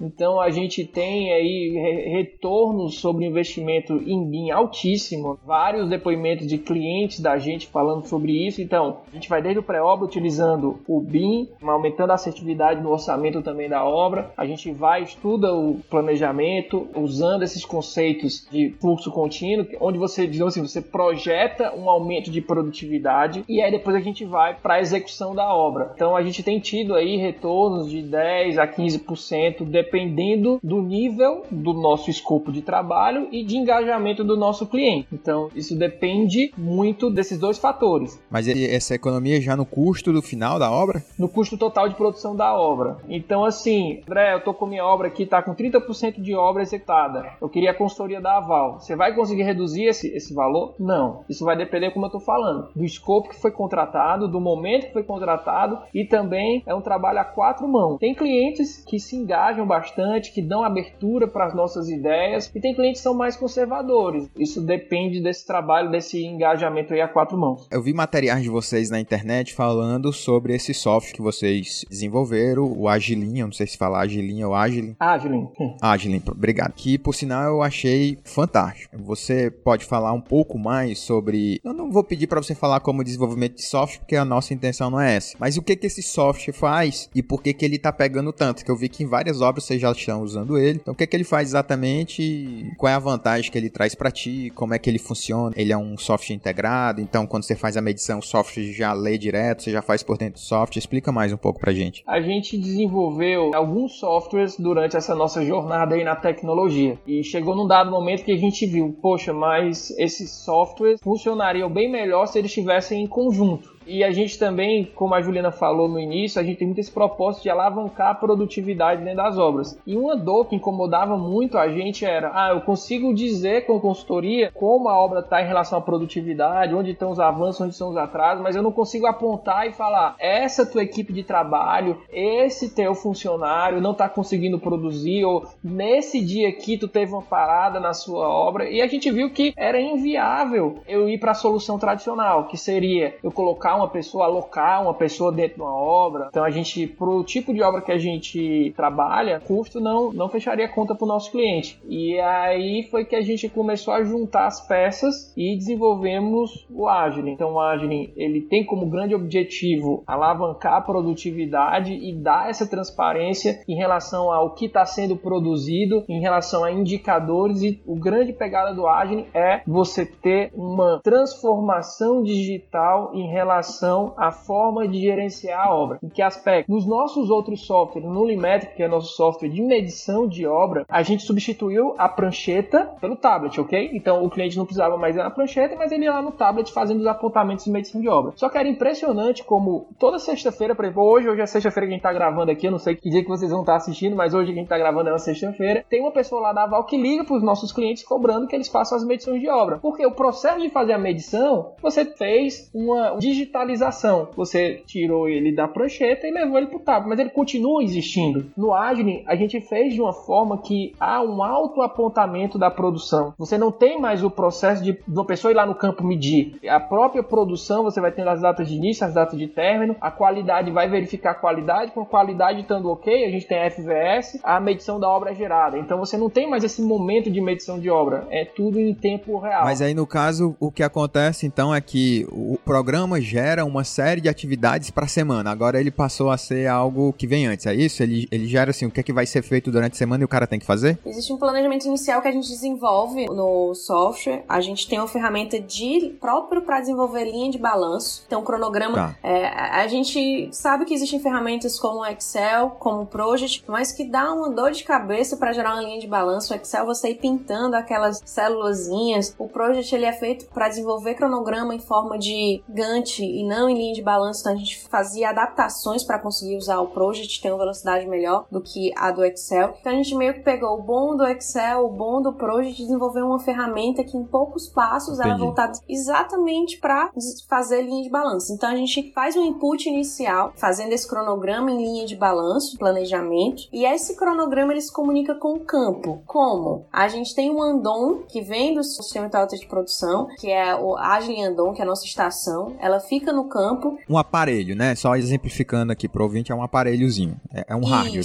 [0.00, 7.20] Então a gente tem aí retornos sobre investimento em BIM altíssimo, vários depoimentos de clientes
[7.20, 8.60] da gente falando sobre isso.
[8.62, 13.42] Então a gente vai desde o pré-obra utilizando o BIM, aumentando a assertividade no orçamento
[13.42, 14.32] também da obra.
[14.36, 20.54] A gente vai estuda o planejamento usando esses conceitos de fluxo contínuo, onde você, digamos
[20.54, 24.80] assim, você projeta um aumento de produtividade e aí depois a gente vai para a
[24.80, 25.92] execução da obra.
[25.94, 29.31] Então a gente tem tido aí retornos de 10 a 15%,
[29.64, 35.08] dependendo do nível do nosso escopo de trabalho e de engajamento do nosso cliente.
[35.12, 38.20] Então isso depende muito desses dois fatores.
[38.30, 41.02] Mas essa economia já no custo do final da obra?
[41.18, 42.98] No custo total de produção da obra.
[43.08, 47.32] Então assim, André, eu tô com minha obra aqui, tá com 30% de obra executada.
[47.40, 48.80] Eu queria a consultoria da Aval.
[48.80, 50.74] Você vai conseguir reduzir esse, esse valor?
[50.78, 51.24] Não.
[51.28, 54.92] Isso vai depender, como eu tô falando, do escopo que foi contratado, do momento que
[54.92, 57.98] foi contratado e também é um trabalho a quatro mãos.
[57.98, 62.74] Tem clientes que se engajam bastante, que dão abertura para as nossas ideias e tem
[62.74, 64.28] clientes que são mais conservadores.
[64.36, 67.66] Isso depende desse trabalho, desse engajamento aí a quatro mãos.
[67.70, 72.88] Eu vi materiais de vocês na internet falando sobre esse software que vocês desenvolveram, o
[72.88, 74.96] Agilin, eu não sei se fala Agilin ou Agilin.
[74.98, 75.48] Agilin.
[75.80, 76.72] Agilin, obrigado.
[76.72, 78.96] Que por sinal eu achei fantástico.
[78.98, 81.60] Você pode falar um pouco mais sobre.
[81.64, 84.90] Eu não vou pedir para você falar como desenvolvimento de software, porque a nossa intenção
[84.90, 85.36] não é essa.
[85.38, 88.64] Mas o que que esse software faz e por que que ele tá pegando tanto?
[88.64, 90.78] Que eu vi que várias obras vocês já estão usando ele.
[90.80, 92.72] Então, o que é que ele faz exatamente?
[92.78, 94.50] Qual é a vantagem que ele traz para ti?
[94.54, 95.52] Como é que ele funciona?
[95.54, 99.18] Ele é um software integrado, então quando você faz a medição, o software já lê
[99.18, 100.78] direto, você já faz por dentro do software.
[100.78, 102.02] Explica mais um pouco pra gente.
[102.06, 106.98] A gente desenvolveu alguns softwares durante essa nossa jornada aí na tecnologia.
[107.06, 111.92] E chegou num dado momento que a gente viu, poxa, mas esses softwares funcionariam bem
[111.92, 113.81] melhor se eles estivessem em conjunto.
[113.86, 116.90] E a gente também, como a Juliana falou no início, a gente tem muito esse
[116.90, 119.78] propósito de alavancar a produtividade dentro das obras.
[119.86, 124.50] E uma dor que incomodava muito a gente era: ah, eu consigo dizer com consultoria
[124.52, 127.96] como a obra está em relação à produtividade, onde estão os avanços, onde estão os
[127.96, 132.94] atrasos, mas eu não consigo apontar e falar: essa tua equipe de trabalho, esse teu
[132.94, 138.28] funcionário não está conseguindo produzir, ou nesse dia aqui tu teve uma parada na sua
[138.28, 138.68] obra.
[138.68, 143.16] E a gente viu que era inviável eu ir para a solução tradicional, que seria
[143.22, 146.28] eu colocar uma pessoa, alocar uma pessoa dentro de uma obra.
[146.28, 150.68] Então a gente, pro tipo de obra que a gente trabalha, custo não, não fecharia
[150.68, 151.80] conta para o nosso cliente.
[151.88, 157.30] E aí foi que a gente começou a juntar as peças e desenvolvemos o Agile.
[157.30, 163.62] Então o Agile ele tem como grande objetivo alavancar a produtividade e dar essa transparência
[163.68, 168.74] em relação ao que está sendo produzido, em relação a indicadores e o grande pegada
[168.74, 175.66] do Agile é você ter uma transformação digital em relação relação à forma de gerenciar
[175.66, 175.98] a obra.
[176.02, 176.70] Em que aspecto?
[176.70, 181.02] Nos nossos outros softwares, no Limetric, que é nosso software de medição de obra, a
[181.02, 183.90] gente substituiu a prancheta pelo tablet, ok?
[183.94, 186.72] Então o cliente não precisava mais ir na prancheta, mas ele ia lá no tablet
[186.72, 188.32] fazendo os apontamentos de medição de obra.
[188.36, 191.96] Só que era impressionante como toda sexta-feira, por exemplo, hoje, hoje é sexta-feira que a
[191.96, 194.34] gente tá gravando aqui, eu não sei que dia que vocês vão estar assistindo, mas
[194.34, 196.96] hoje a gente tá gravando é uma sexta-feira, tem uma pessoa lá da Val que
[196.96, 199.78] liga para os nossos clientes cobrando que eles façam as medições de obra.
[199.78, 204.30] Porque o processo de fazer a medição, você fez uma digital digitalização.
[204.34, 208.50] Você tirou ele da prancheta e levou ele para o tablet, mas ele continua existindo.
[208.56, 213.34] No Agile, a gente fez de uma forma que há um autoapontamento da produção.
[213.38, 216.58] Você não tem mais o processo de uma pessoa ir lá no campo medir.
[216.66, 220.10] A própria produção, você vai ter as datas de início, as datas de término, a
[220.10, 224.40] qualidade vai verificar a qualidade, com a qualidade estando ok, a gente tem a FVS,
[224.42, 225.78] a medição da obra é gerada.
[225.78, 229.38] Então você não tem mais esse momento de medição de obra, é tudo em tempo
[229.38, 229.64] real.
[229.64, 234.20] Mas aí no caso, o que acontece então é que o programa gera uma série
[234.20, 235.50] de atividades para a semana.
[235.50, 238.02] Agora ele passou a ser algo que vem antes, é isso?
[238.02, 240.24] Ele, ele gera assim, o que é que vai ser feito durante a semana e
[240.24, 240.98] o cara tem que fazer?
[241.04, 244.44] Existe um planejamento inicial que a gente desenvolve no software.
[244.48, 248.24] A gente tem uma ferramenta de próprio para desenvolver linha de balanço.
[248.26, 248.94] Então, cronograma.
[248.94, 249.16] Tá.
[249.22, 254.50] É, a gente sabe que existem ferramentas como Excel, como Project, mas que dá uma
[254.50, 256.52] dor de cabeça para gerar uma linha de balanço.
[256.52, 259.34] O Excel você ir pintando aquelas célulazinhas.
[259.38, 263.74] O Project ele é feito para desenvolver cronograma em forma de Gantt e não em
[263.74, 267.58] linha de balanço, então a gente fazia adaptações para conseguir usar o Project, ter uma
[267.58, 269.74] velocidade melhor do que a do Excel.
[269.80, 273.26] Então a gente meio que pegou o bom do Excel, o bom do Project desenvolveu
[273.26, 275.30] uma ferramenta que em poucos passos Entendi.
[275.30, 277.10] ela é voltada exatamente para
[277.48, 278.52] fazer linha de balanço.
[278.52, 283.68] Então a gente faz um input inicial, fazendo esse cronograma em linha de balanço, planejamento,
[283.72, 286.22] e esse cronograma ele se comunica com o campo.
[286.26, 286.86] Como?
[286.92, 291.42] A gente tem um Andon que vem do sistema de produção, que é o Agile
[291.42, 292.74] Andon, que é a nossa estação.
[292.78, 293.98] Ela fica no campo.
[294.08, 294.94] Um aparelho, né?
[294.94, 297.36] Só exemplificando aqui pro ouvinte, é um aparelhozinho.
[297.52, 298.24] É, é um hardware,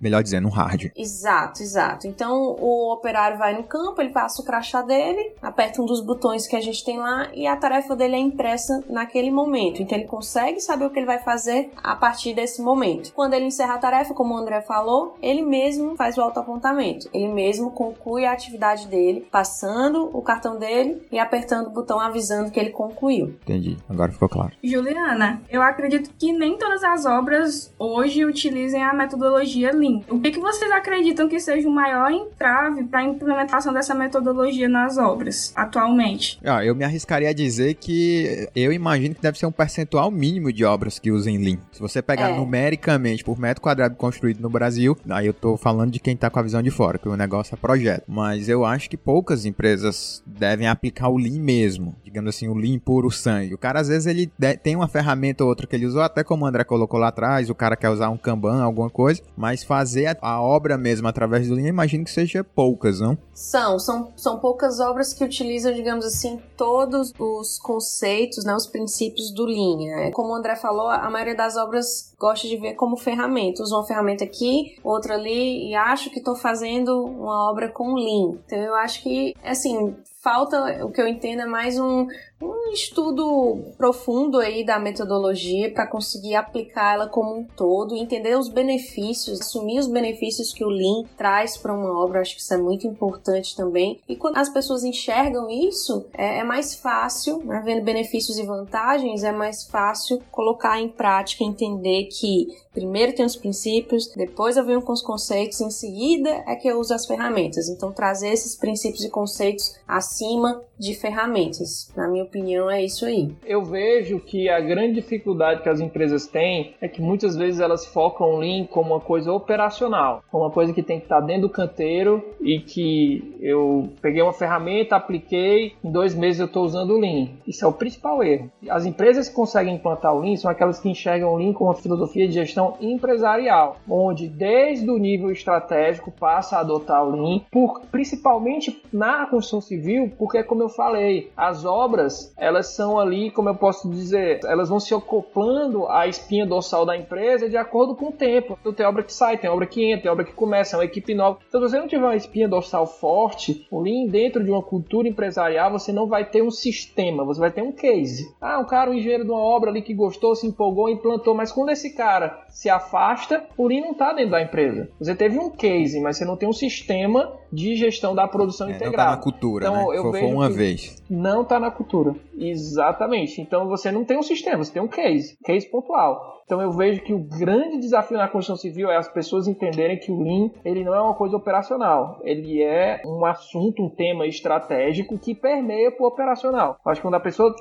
[0.00, 0.92] melhor dizendo, um hardware.
[0.94, 2.06] Exato, exato.
[2.06, 6.46] Então o operário vai no campo, ele passa o crachá dele, aperta um dos botões
[6.46, 9.82] que a gente tem lá e a tarefa dele é impressa naquele momento.
[9.82, 13.12] Então ele consegue saber o que ele vai fazer a partir desse momento.
[13.12, 17.08] Quando ele encerra a tarefa, como o André falou, ele mesmo faz o autoapontamento.
[17.12, 22.50] Ele mesmo conclui a atividade dele, passando o cartão dele e apertando o botão avisando
[22.50, 23.28] que ele concluiu.
[23.42, 23.76] Entendi.
[23.88, 24.37] Agora ficou claro.
[24.62, 30.00] Juliana, eu acredito que nem todas as obras hoje utilizem a metodologia Lean.
[30.08, 34.68] O que, que vocês acreditam que seja o maior entrave para a implementação dessa metodologia
[34.68, 36.38] nas obras atualmente?
[36.44, 40.52] Ah, eu me arriscaria a dizer que eu imagino que deve ser um percentual mínimo
[40.52, 41.58] de obras que usem Lean.
[41.72, 42.36] Se você pegar é.
[42.36, 46.38] numericamente por metro quadrado construído no Brasil, aí eu tô falando de quem tá com
[46.38, 48.04] a visão de fora, que o negócio é projeto.
[48.06, 51.96] Mas eu acho que poucas empresas devem aplicar o Lean mesmo.
[52.04, 53.54] Digamos assim, o Lean puro sangue.
[53.54, 54.27] O cara, às vezes, ele
[54.62, 57.50] tem uma ferramenta ou outra que ele usou, até como o André colocou lá atrás,
[57.50, 61.54] o cara quer usar um Kanban, alguma coisa, mas fazer a, obra mesmo através do
[61.54, 63.18] Lean, imagino que seja poucas, não?
[63.32, 69.32] São, são, são poucas obras que utilizam, digamos assim, todos os conceitos, né, os princípios
[69.32, 70.10] do Lean.
[70.12, 73.62] Como o André falou, a maioria das obras gosta de ver como ferramenta.
[73.62, 78.38] Usa uma ferramenta aqui, outra ali, e acho que estou fazendo uma obra com Lean.
[78.46, 79.94] Então eu acho que, assim,
[80.28, 82.06] falta, o que eu entendo, é mais um,
[82.38, 88.50] um estudo profundo aí da metodologia para conseguir aplicar ela como um todo, entender os
[88.50, 92.20] benefícios, assumir os benefícios que o Lean traz para uma obra.
[92.20, 94.00] Acho que isso é muito importante também.
[94.06, 99.24] E quando as pessoas enxergam isso, é, é mais fácil, né, vendo benefícios e vantagens,
[99.24, 104.82] é mais fácil colocar em prática, entender que primeiro tem os princípios, depois eu venho
[104.82, 107.68] com os conceitos, em seguida é que eu uso as ferramentas.
[107.68, 109.74] Então, trazer esses princípios e conceitos
[110.18, 111.92] acima de ferramentas.
[111.96, 113.34] Na minha opinião, é isso aí.
[113.44, 117.86] Eu vejo que a grande dificuldade que as empresas têm é que muitas vezes elas
[117.86, 121.42] focam o Lean como uma coisa operacional, como uma coisa que tem que estar dentro
[121.42, 126.92] do canteiro e que eu peguei uma ferramenta, apliquei, em dois meses eu estou usando
[126.92, 127.28] o Lean.
[127.46, 128.50] Isso é o principal erro.
[128.68, 131.76] As empresas que conseguem implantar o Lean são aquelas que enxergam o Lean como uma
[131.76, 137.82] filosofia de gestão empresarial, onde desde o nível estratégico passa a adotar o Lean, por,
[137.90, 143.54] principalmente na construção civil, porque como eu falei, as obras, elas são ali, como eu
[143.54, 148.12] posso dizer, elas vão se acoplando à espinha dorsal da empresa de acordo com o
[148.12, 148.58] tempo.
[148.60, 150.84] Então tem obra que sai, tem obra que entra, tem obra que começa, é uma
[150.84, 151.38] equipe nova.
[151.48, 155.08] Então se você não tiver uma espinha dorsal forte, o Lean dentro de uma cultura
[155.08, 158.34] empresarial, você não vai ter um sistema, você vai ter um case.
[158.40, 161.50] Ah, um cara, um engenheiro de uma obra ali que gostou, se empolgou, implantou, mas
[161.50, 164.88] quando esse cara se afasta, o Lean não está dentro da empresa.
[164.98, 168.72] Você teve um case, mas você não tem um sistema de gestão da produção é,
[168.72, 168.96] integrada.
[168.96, 169.87] Não tá na cultura, então, né?
[169.92, 171.02] Eu foi, uma vez.
[171.08, 172.14] Não está na cultura.
[172.36, 173.40] Exatamente.
[173.40, 176.38] Então você não tem um sistema, você tem um case, case pontual.
[176.48, 180.10] Então eu vejo que o grande desafio na construção civil é as pessoas entenderem que
[180.10, 185.18] o Lean ele não é uma coisa operacional, ele é um assunto, um tema estratégico
[185.18, 186.78] que permeia para o operacional.
[186.82, 187.54] Eu acho que quando a pessoa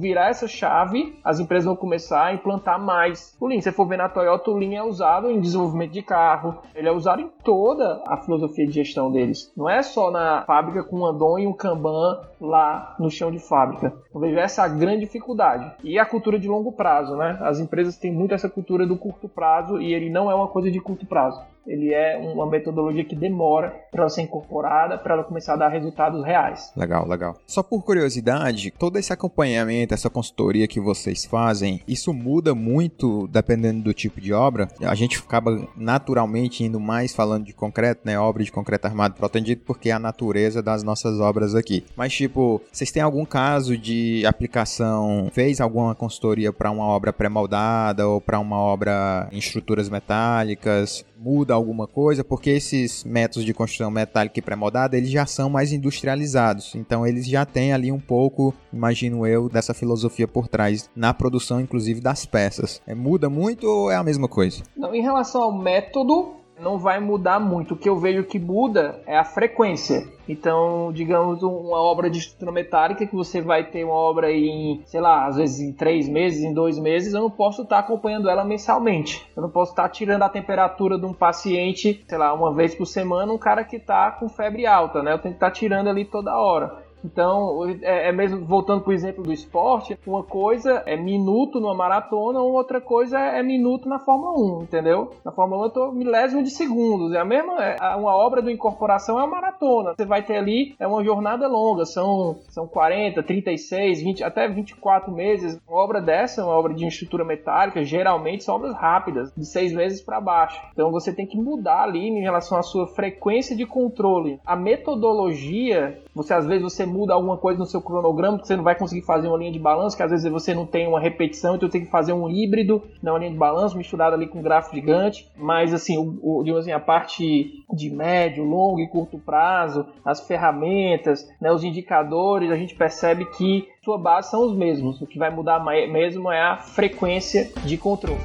[0.00, 3.60] virar essa chave, as empresas vão começar a implantar mais o Lean.
[3.60, 6.88] Se você for ver na Toyota, o Lean é usado em desenvolvimento de carro, ele
[6.88, 9.52] é usado em toda a filosofia de gestão deles.
[9.56, 13.38] Não é só na fábrica com um Andon e um Kanban lá no chão de
[13.38, 13.94] fábrica.
[14.14, 15.72] Eu vejo essa a grande dificuldade.
[15.82, 17.38] E a cultura de longo prazo, né?
[17.40, 20.70] As empresas têm muito essa cultura do curto prazo e ele não é uma coisa
[20.70, 21.40] de curto prazo.
[21.66, 26.24] Ele é uma metodologia que demora para ser incorporada, para ela começar a dar resultados
[26.24, 26.72] reais.
[26.76, 27.36] Legal, legal.
[27.46, 33.82] Só por curiosidade, todo esse acompanhamento, essa consultoria que vocês fazem, isso muda muito dependendo
[33.82, 34.68] do tipo de obra?
[34.82, 38.18] A gente acaba naturalmente indo mais falando de concreto, né?
[38.18, 41.84] Obra de concreto armado protendido, porque é a natureza das nossas obras aqui.
[41.96, 48.06] Mas, tipo, vocês têm algum caso de aplicação, fez alguma consultoria para uma obra pré-moldada
[48.06, 51.04] ou para uma obra em estruturas metálicas?
[51.24, 55.72] Muda alguma coisa, porque esses métodos de construção metálica e pré-moldada, eles já são mais
[55.72, 56.74] industrializados.
[56.74, 61.62] Então eles já têm ali um pouco, imagino eu, dessa filosofia por trás na produção
[61.62, 62.82] inclusive das peças.
[62.86, 64.62] É, muda muito ou é a mesma coisa?
[64.76, 67.72] Não, em relação ao método, não vai mudar muito.
[67.72, 70.06] O que eu vejo que muda é a frequência.
[70.28, 75.00] Então, digamos, uma obra de estrutura metálica que você vai ter uma obra em, sei
[75.00, 78.44] lá, às vezes em três meses, em dois meses, eu não posso estar acompanhando ela
[78.44, 79.26] mensalmente.
[79.36, 82.86] Eu não posso estar tirando a temperatura de um paciente, sei lá, uma vez por
[82.86, 85.12] semana, um cara que está com febre alta, né?
[85.12, 86.83] Eu tenho que estar tirando ali toda hora.
[87.04, 91.74] Então, é, é mesmo voltando para o exemplo do esporte, uma coisa é minuto numa
[91.74, 95.12] maratona, outra coisa é minuto na Fórmula 1, entendeu?
[95.24, 97.12] Na Fórmula 1 eu tô milésimo de segundos.
[97.12, 99.94] É a mesma, é, uma obra do incorporação é uma maratona.
[99.96, 105.12] Você vai ter ali, é uma jornada longa, são, são 40, 36, 20, até 24
[105.12, 105.60] meses.
[105.68, 110.00] Uma obra dessa, uma obra de estrutura metálica, geralmente são obras rápidas, de seis meses
[110.00, 110.60] para baixo.
[110.72, 114.40] Então você tem que mudar ali em relação à sua frequência de controle.
[114.46, 118.62] A metodologia, você às vezes você muda alguma coisa no seu cronograma, que você não
[118.62, 121.56] vai conseguir fazer uma linha de balanço, que às vezes você não tem uma repetição,
[121.56, 124.76] então tem que fazer um híbrido na linha de balanço, misturado ali com um gráfico
[124.76, 125.28] gigante.
[125.36, 131.28] Mas assim, o, o, assim, a parte de médio, longo e curto prazo, as ferramentas,
[131.40, 135.00] né, os indicadores, a gente percebe que sua base são os mesmos.
[135.02, 138.20] O que vai mudar mesmo é a frequência de controle.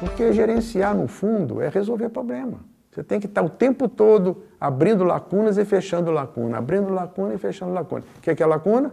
[0.00, 2.69] Porque gerenciar, no fundo, é resolver problema.
[2.90, 7.38] Você tem que estar o tempo todo abrindo lacunas e fechando lacuna, abrindo lacuna e
[7.38, 8.02] fechando lacuna.
[8.18, 8.92] O que é, que é lacuna?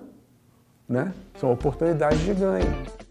[0.87, 1.11] Né?
[1.39, 3.06] São oportunidades de ganho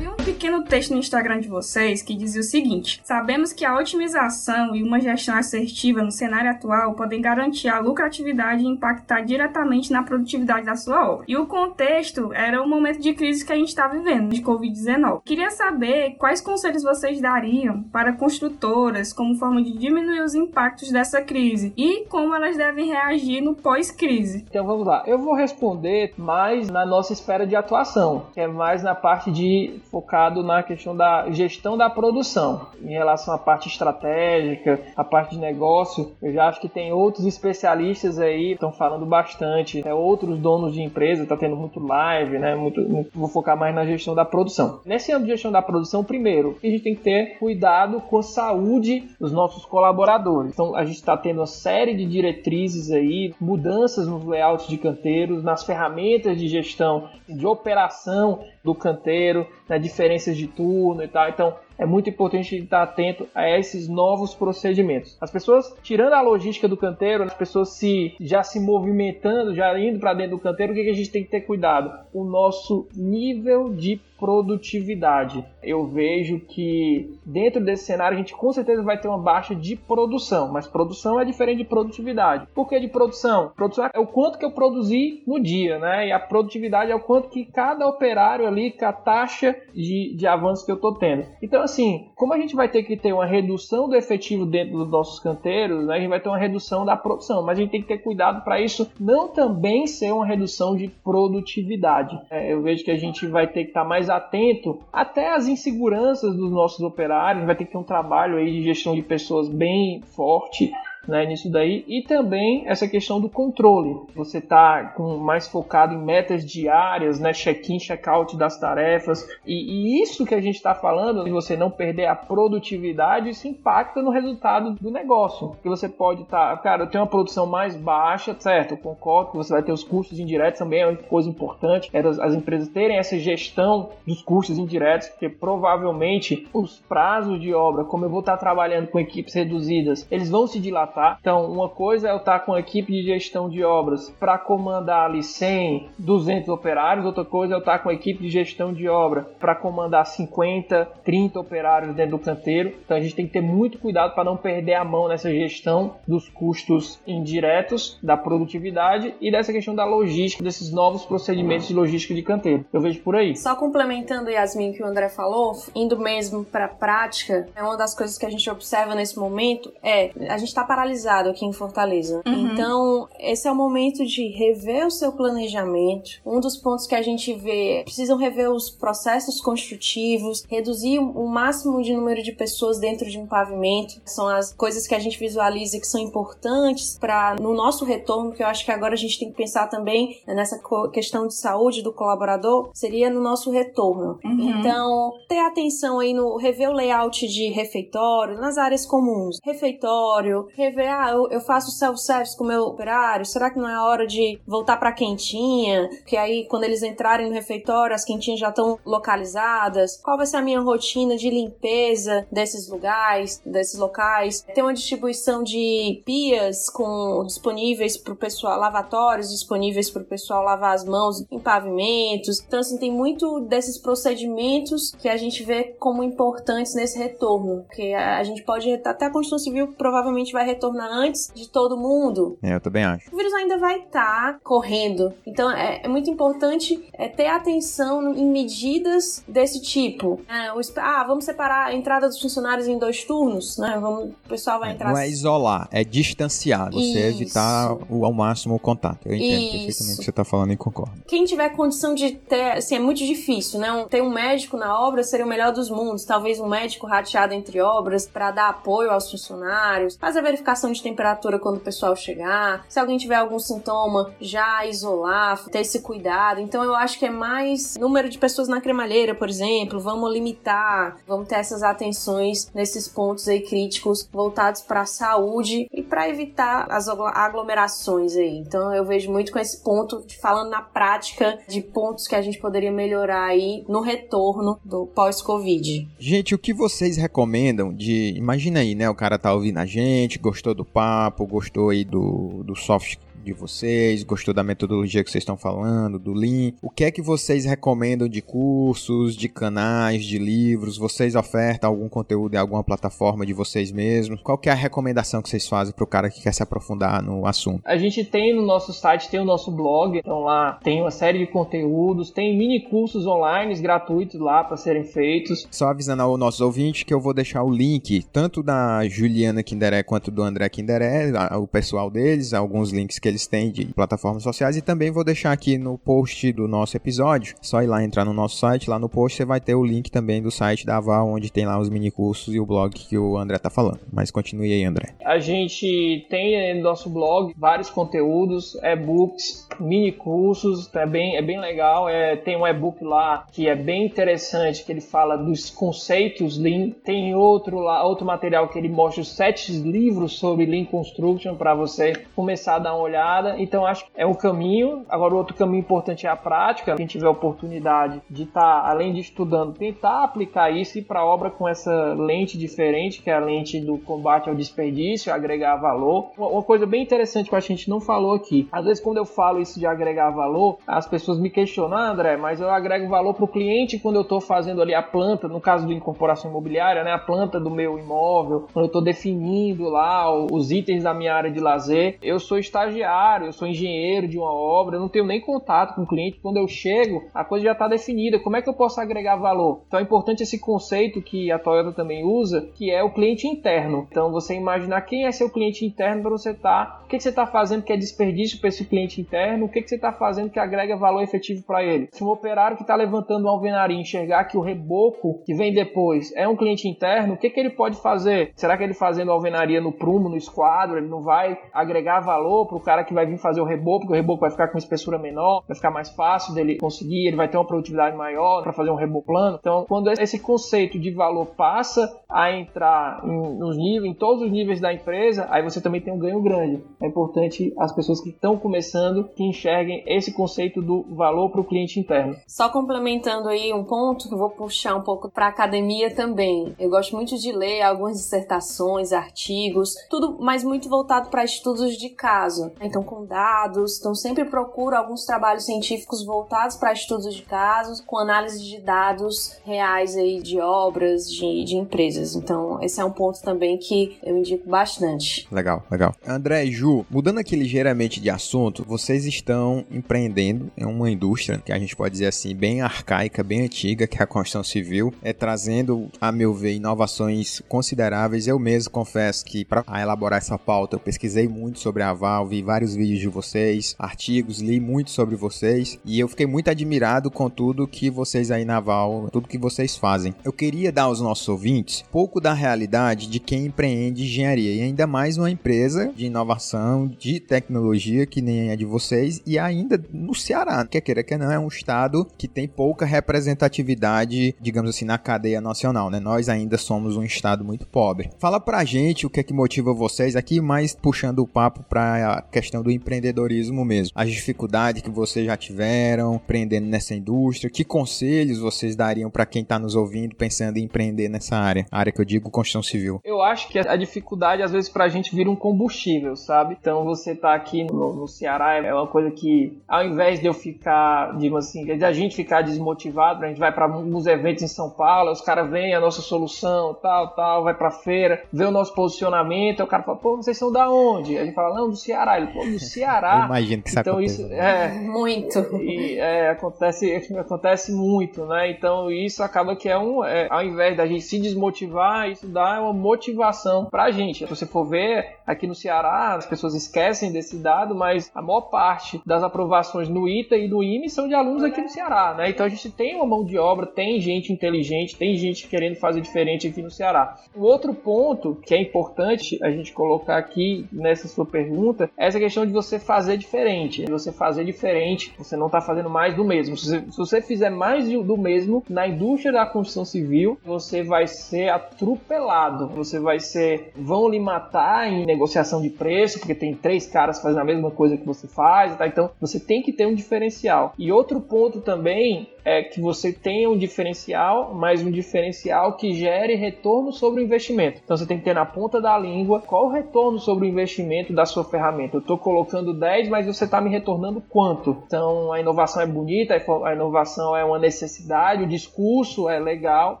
[0.38, 4.84] pequeno texto no Instagram de vocês que dizia o seguinte: Sabemos que a otimização e
[4.84, 10.64] uma gestão assertiva no cenário atual podem garantir a lucratividade e impactar diretamente na produtividade
[10.64, 11.24] da sua obra.
[11.26, 15.22] E o contexto era o momento de crise que a gente está vivendo, de Covid-19.
[15.24, 21.20] Queria saber quais conselhos vocês dariam para construtoras como forma de diminuir os impactos dessa
[21.20, 24.46] crise e como elas devem reagir no pós-crise.
[24.48, 28.84] Então vamos lá, eu vou responder mais na nossa esfera de atuação, que é mais
[28.84, 32.68] na parte de focar focado na questão da gestão da produção.
[32.82, 37.26] Em relação à parte estratégica, a parte de negócio, eu já acho que tem outros
[37.26, 39.92] especialistas aí estão falando bastante, né?
[39.92, 42.54] outros donos de empresa, tá tendo muito live, né?
[42.54, 44.80] Muito, muito, vou focar mais na gestão da produção.
[44.84, 48.22] Nesse âmbito de gestão da produção, primeiro, a gente tem que ter cuidado com a
[48.22, 50.52] saúde dos nossos colaboradores.
[50.52, 55.42] Então, a gente está tendo uma série de diretrizes aí, mudanças nos layouts de canteiros,
[55.42, 61.28] nas ferramentas de gestão, de operação do canteiro, né, diferenças de turno e tal.
[61.28, 65.16] Então, é muito importante estar atento a esses novos procedimentos.
[65.20, 70.00] As pessoas, tirando a logística do canteiro, as pessoas se já se movimentando, já indo
[70.00, 72.06] para dentro do canteiro, o que, que a gente tem que ter cuidado?
[72.12, 75.44] O nosso nível de produtividade.
[75.62, 79.76] Eu vejo que dentro desse cenário a gente com certeza vai ter uma baixa de
[79.76, 82.48] produção, mas produção é diferente de produtividade.
[82.52, 83.52] Por que de produção?
[83.54, 86.08] Produção é o quanto que eu produzi no dia, né?
[86.08, 90.26] E a produtividade é o quanto que cada operário ali, com a taxa de, de
[90.26, 91.24] avanço que eu estou tendo.
[91.40, 94.90] Então, assim, como a gente vai ter que ter uma redução do efetivo dentro dos
[94.90, 95.96] nossos canteiros, né?
[95.96, 98.42] a gente vai ter uma redução da produção, mas a gente tem que ter cuidado
[98.42, 102.18] para isso não também ser uma redução de produtividade.
[102.30, 105.46] É, eu vejo que a gente vai ter que estar tá mais atento até às
[105.46, 109.48] inseguranças dos nossos operários, vai ter que ter um trabalho aí de gestão de pessoas
[109.48, 110.72] bem forte
[111.08, 111.84] né, nisso daí.
[111.88, 113.96] E também essa questão do controle.
[114.14, 119.26] Você está mais focado em metas diárias, né, check-in, check-out das tarefas.
[119.46, 123.48] E, e, isso que a gente está falando, de você não perder a produtividade, isso
[123.48, 125.56] impacta no resultado do negócio.
[125.62, 128.72] Que você pode estar, tá, cara, eu tenho uma produção mais baixa, certo?
[128.72, 131.88] Eu concordo que você vai ter os custos indiretos também, é uma coisa importante.
[131.92, 137.54] É as, as empresas terem essa gestão dos custos indiretos, porque provavelmente os prazos de
[137.54, 141.16] obra, como eu vou estar tá trabalhando com equipes reduzidas, eles vão se dilatar tá?
[141.20, 145.06] Então, uma coisa é eu estar com a equipe de gestão de obras para comandar
[145.06, 148.88] ali 100, 200 operários, outra coisa é eu estar com a equipe de gestão de
[148.88, 152.74] obra para comandar 50, 30 operários dentro do canteiro.
[152.84, 155.94] Então, a gente tem que ter muito cuidado para não perder a mão nessa gestão
[156.06, 162.12] dos custos indiretos, da produtividade e dessa questão da logística, desses novos procedimentos de logística
[162.12, 162.64] de canteiro.
[162.72, 163.36] Eu vejo por aí.
[163.36, 167.94] Só complementando, Yasmin, que o André falou, indo mesmo para a prática, é uma das
[167.94, 172.22] coisas que a gente observa nesse momento é a gente está paralisado aqui em Fortaleza.
[172.24, 172.52] Uhum.
[172.52, 176.10] Então, esse é o momento de rever o seu planejamento.
[176.24, 181.82] Um dos pontos que a gente vê, precisam rever os processos construtivos, reduzir o máximo
[181.82, 184.00] de número de pessoas dentro de um pavimento.
[184.04, 188.42] São as coisas que a gente visualiza que são importantes para no nosso retorno, que
[188.42, 190.60] eu acho que agora a gente tem que pensar também nessa
[190.92, 194.20] questão de saúde do colaborador, seria no nosso retorno.
[194.24, 194.60] Uhum.
[194.60, 199.38] Então, ter atenção aí no rever o layout de refeitório, nas áreas comuns.
[199.44, 203.68] Refeitório, rever ver, ah, eu, eu faço self-service com o meu operário, será que não
[203.68, 205.88] é a hora de voltar pra quentinha?
[206.06, 210.00] Que aí, quando eles entrarem no refeitório, as quentinhas já estão localizadas.
[210.02, 214.44] Qual vai ser a minha rotina de limpeza desses lugares, desses locais?
[214.54, 220.42] Tem uma distribuição de pias com disponíveis para o pessoal, lavatórios disponíveis para o pessoal
[220.42, 222.40] lavar as mãos em pavimentos.
[222.46, 227.64] Então, assim, tem muito desses procedimentos que a gente vê como importantes nesse retorno.
[227.64, 232.36] Porque a gente pode, até a Constituição Civil provavelmente vai retornar antes de todo mundo.
[232.42, 233.14] É, eu também acho.
[233.14, 235.14] O vírus ainda vai estar tá correndo.
[235.24, 240.20] Então é, é, muito importante é, ter atenção em medidas desse tipo.
[240.28, 243.78] É, o, ah, vamos separar a entrada dos funcionários em dois turnos, né?
[243.80, 244.92] Vamos, o pessoal vai é, entrar.
[244.92, 246.70] Não é isolar, é distanciar.
[246.72, 247.22] Você Isso.
[247.22, 249.06] evitar o, ao máximo o contato.
[249.06, 249.52] Eu entendo Isso.
[249.52, 250.92] perfeitamente o que você está falando e concordo.
[251.06, 253.70] Quem tiver condição de ter, assim, é muito difícil, né?
[253.70, 256.04] Um, ter um médico na obra seria o melhor dos mundos.
[256.04, 260.72] Talvez um médico rateado entre obras para dar apoio aos funcionários, fazer a verificação verificação
[260.72, 262.64] de temperatura quando o pessoal chegar.
[262.68, 266.40] Se alguém tiver algum sintoma, já isolar, ter esse cuidado.
[266.40, 269.78] Então eu acho que é mais número de pessoas na cremalheira, por exemplo.
[269.78, 275.82] Vamos limitar, vamos ter essas atenções nesses pontos aí críticos voltados para a saúde e
[275.82, 278.38] para evitar as aglomerações aí.
[278.38, 282.38] Então eu vejo muito com esse ponto, falando na prática de pontos que a gente
[282.38, 285.88] poderia melhorar aí no retorno do pós-Covid.
[285.98, 288.14] Gente, o que vocês recomendam de.
[288.16, 288.88] Imagina aí, né?
[288.88, 292.96] O cara tá ouvindo a gente, gostou gostou do papo, gostou aí do, do soft
[293.28, 296.52] de vocês, gostou da metodologia que vocês estão falando, do Lean.
[296.62, 300.78] O que é que vocês recomendam de cursos, de canais, de livros?
[300.78, 304.22] Vocês ofertam algum conteúdo em alguma plataforma de vocês mesmos?
[304.22, 307.02] Qual que é a recomendação que vocês fazem para o cara que quer se aprofundar
[307.02, 307.60] no assunto?
[307.64, 311.18] A gente tem no nosso site, tem o nosso blog, então lá tem uma série
[311.18, 315.46] de conteúdos, tem mini cursos online gratuitos lá para serem feitos.
[315.50, 319.82] Só avisando ao nosso ouvinte que eu vou deixar o link tanto da Juliana Kinderé
[319.82, 324.22] quanto do André Kinderé, o pessoal deles, alguns links que eles eles têm de plataformas
[324.22, 328.04] sociais e também vou deixar aqui no post do nosso episódio, só ir lá entrar
[328.04, 330.76] no nosso site, lá no post você vai ter o link também do site da
[330.76, 333.80] Aval, onde tem lá os mini cursos e o blog que o André tá falando.
[333.92, 334.94] Mas continue aí, André.
[335.04, 341.40] A gente tem no nosso blog vários conteúdos, e-books, mini cursos, é bem, é bem
[341.40, 341.88] legal.
[341.88, 346.70] É, tem um e-book lá que é bem interessante, que ele fala dos conceitos Lean.
[346.84, 351.54] Tem outro lá, outro material que ele mostra os sete livros sobre Lean Construction para
[351.54, 353.07] você começar a dar uma olhada.
[353.38, 354.84] Então acho que é um caminho.
[354.88, 356.76] Agora o outro caminho importante é a prática.
[356.76, 361.30] Quem tiver oportunidade de estar, tá, além de estudando, tentar aplicar isso e para obra
[361.30, 366.10] com essa lente diferente, que é a lente do combate ao desperdício, agregar valor.
[366.16, 368.48] Uma coisa bem interessante que a gente não falou aqui.
[368.52, 372.16] Às vezes quando eu falo isso de agregar valor, as pessoas me questionam, ah, André,
[372.16, 375.40] mas eu agrego valor para o cliente quando eu estou fazendo ali a planta, no
[375.40, 380.10] caso do incorporação imobiliária, né, a planta do meu imóvel, quando eu estou definindo lá
[380.12, 381.98] os itens da minha área de lazer.
[382.02, 382.87] Eu sou estagiário,
[383.26, 386.18] eu sou engenheiro de uma obra, eu não tenho nem contato com o cliente.
[386.20, 388.18] Quando eu chego, a coisa já está definida.
[388.18, 389.62] Como é que eu posso agregar valor?
[389.66, 393.86] Então é importante esse conceito que a Toyota também usa, que é o cliente interno.
[393.90, 397.02] Então você imaginar quem é seu cliente interno para você estar, tá, o que, que
[397.02, 399.92] você está fazendo que é desperdício para esse cliente interno, o que, que você está
[399.92, 401.88] fazendo que agrega valor efetivo para ele.
[401.92, 406.12] Se um operário que está levantando uma alvenaria enxergar que o reboco que vem depois
[406.14, 408.32] é um cliente interno, o que, que ele pode fazer?
[408.34, 412.56] Será que ele fazendo alvenaria no prumo, no esquadro, ele não vai agregar valor para
[412.56, 414.98] o cara que vai vir fazer o reboco, porque o reboco vai ficar com espessura
[414.98, 418.70] menor, vai ficar mais fácil dele conseguir, ele vai ter uma produtividade maior para fazer
[418.70, 419.38] um reboco plano.
[419.40, 424.30] Então, quando esse conceito de valor passa a entrar em, nos níveis, em todos os
[424.30, 426.62] níveis da empresa, aí você também tem um ganho grande.
[426.80, 431.44] É importante as pessoas que estão começando que enxerguem esse conceito do valor para o
[431.44, 432.16] cliente interno.
[432.26, 436.54] Só complementando aí um ponto que eu vou puxar um pouco para academia também.
[436.58, 441.90] Eu gosto muito de ler algumas dissertações, artigos, tudo, mas muito voltado para estudos de
[441.90, 442.52] caso.
[442.68, 447.96] Então, com dados, então sempre procuro alguns trabalhos científicos voltados para estudos de casos, com
[447.96, 452.14] análise de dados reais aí de obras, de, de empresas.
[452.14, 455.26] Então, esse é um ponto também que eu indico bastante.
[455.32, 455.94] Legal, legal.
[456.06, 461.52] André e Ju, mudando aqui ligeiramente de assunto, vocês estão empreendendo em uma indústria que
[461.52, 465.14] a gente pode dizer assim, bem arcaica, bem antiga, que é a construção civil, é
[465.14, 468.26] trazendo, a meu ver, inovações consideráveis.
[468.26, 472.42] Eu mesmo confesso que para elaborar essa pauta, eu pesquisei muito sobre a Val, vi
[472.58, 477.30] vários vídeos de vocês, artigos, li muito sobre vocês e eu fiquei muito admirado com
[477.30, 480.12] tudo que vocês aí na Val, tudo que vocês fazem.
[480.24, 484.88] Eu queria dar aos nossos ouvintes pouco da realidade de quem empreende engenharia e ainda
[484.88, 490.12] mais uma empresa de inovação, de tecnologia que nem a de vocês e ainda no
[490.12, 494.98] Ceará, quer queira que não é um estado que tem pouca representatividade, digamos assim, na
[494.98, 496.00] cadeia nacional, né?
[496.00, 498.10] Nós ainda somos um estado muito pobre.
[498.18, 502.14] Fala pra gente o que é que motiva vocês aqui, mais puxando o papo para
[502.14, 503.92] a questão do empreendedorismo mesmo.
[503.94, 509.44] As dificuldades que vocês já tiveram empreendendo nessa indústria, que conselhos vocês dariam para quem
[509.44, 511.66] tá nos ouvindo pensando em empreender nessa área?
[511.70, 513.00] A área que eu digo construção civil.
[513.04, 516.56] Eu acho que a dificuldade às vezes pra gente vira um combustível, sabe?
[516.58, 520.34] Então você tá aqui no, no Ceará é uma coisa que ao invés de eu
[520.34, 524.48] ficar, digamos assim, de a gente ficar desmotivado, a gente vai para alguns eventos em
[524.48, 528.50] São Paulo, os caras veem a nossa solução, tal, tal, vai pra feira, vê o
[528.50, 531.18] nosso posicionamento, o cara fala, pô, vocês são da onde?
[531.18, 532.18] A gente fala, não, do Ceará.
[532.18, 533.20] Ele, do Ceará.
[533.20, 535.38] Eu imagino que isso então, isso é Muito.
[535.62, 538.50] E, é, acontece, acontece muito, né?
[538.50, 542.60] Então isso acaba que é um, é, ao invés da gente se desmotivar, isso dá
[542.60, 544.18] uma motivação pra gente.
[544.18, 548.42] Se você for ver, aqui no Ceará, as pessoas esquecem desse dado, mas a maior
[548.42, 552.30] parte das aprovações no ITA e no IME são de alunos aqui no Ceará, né?
[552.30, 556.00] Então a gente tem uma mão de obra, tem gente inteligente, tem gente querendo fazer
[556.00, 557.18] diferente aqui no Ceará.
[557.34, 562.18] O outro ponto que é importante a gente colocar aqui nessa sua pergunta é essa
[562.28, 563.84] questão de você fazer diferente.
[563.86, 566.56] Você fazer diferente, você não está fazendo mais do mesmo.
[566.56, 571.06] Se você, se você fizer mais do mesmo na indústria da construção civil, você vai
[571.06, 572.68] ser atropelado.
[572.68, 573.72] Você vai ser.
[573.74, 577.96] vão lhe matar em negociação de preço, porque tem três caras fazendo a mesma coisa
[577.96, 578.86] que você faz, tá?
[578.86, 580.74] Então você tem que ter um diferencial.
[580.78, 586.34] E outro ponto também é que você tenha um diferencial, mas um diferencial que gere
[586.34, 587.80] retorno sobre o investimento.
[587.84, 591.12] Então você tem que ter na ponta da língua qual o retorno sobre o investimento
[591.12, 591.96] da sua ferramenta.
[591.96, 594.76] Eu estou colocando 10, mas você está me retornando quanto?
[594.86, 596.34] Então a inovação é bonita,
[596.64, 600.00] a inovação é uma necessidade, o discurso é legal,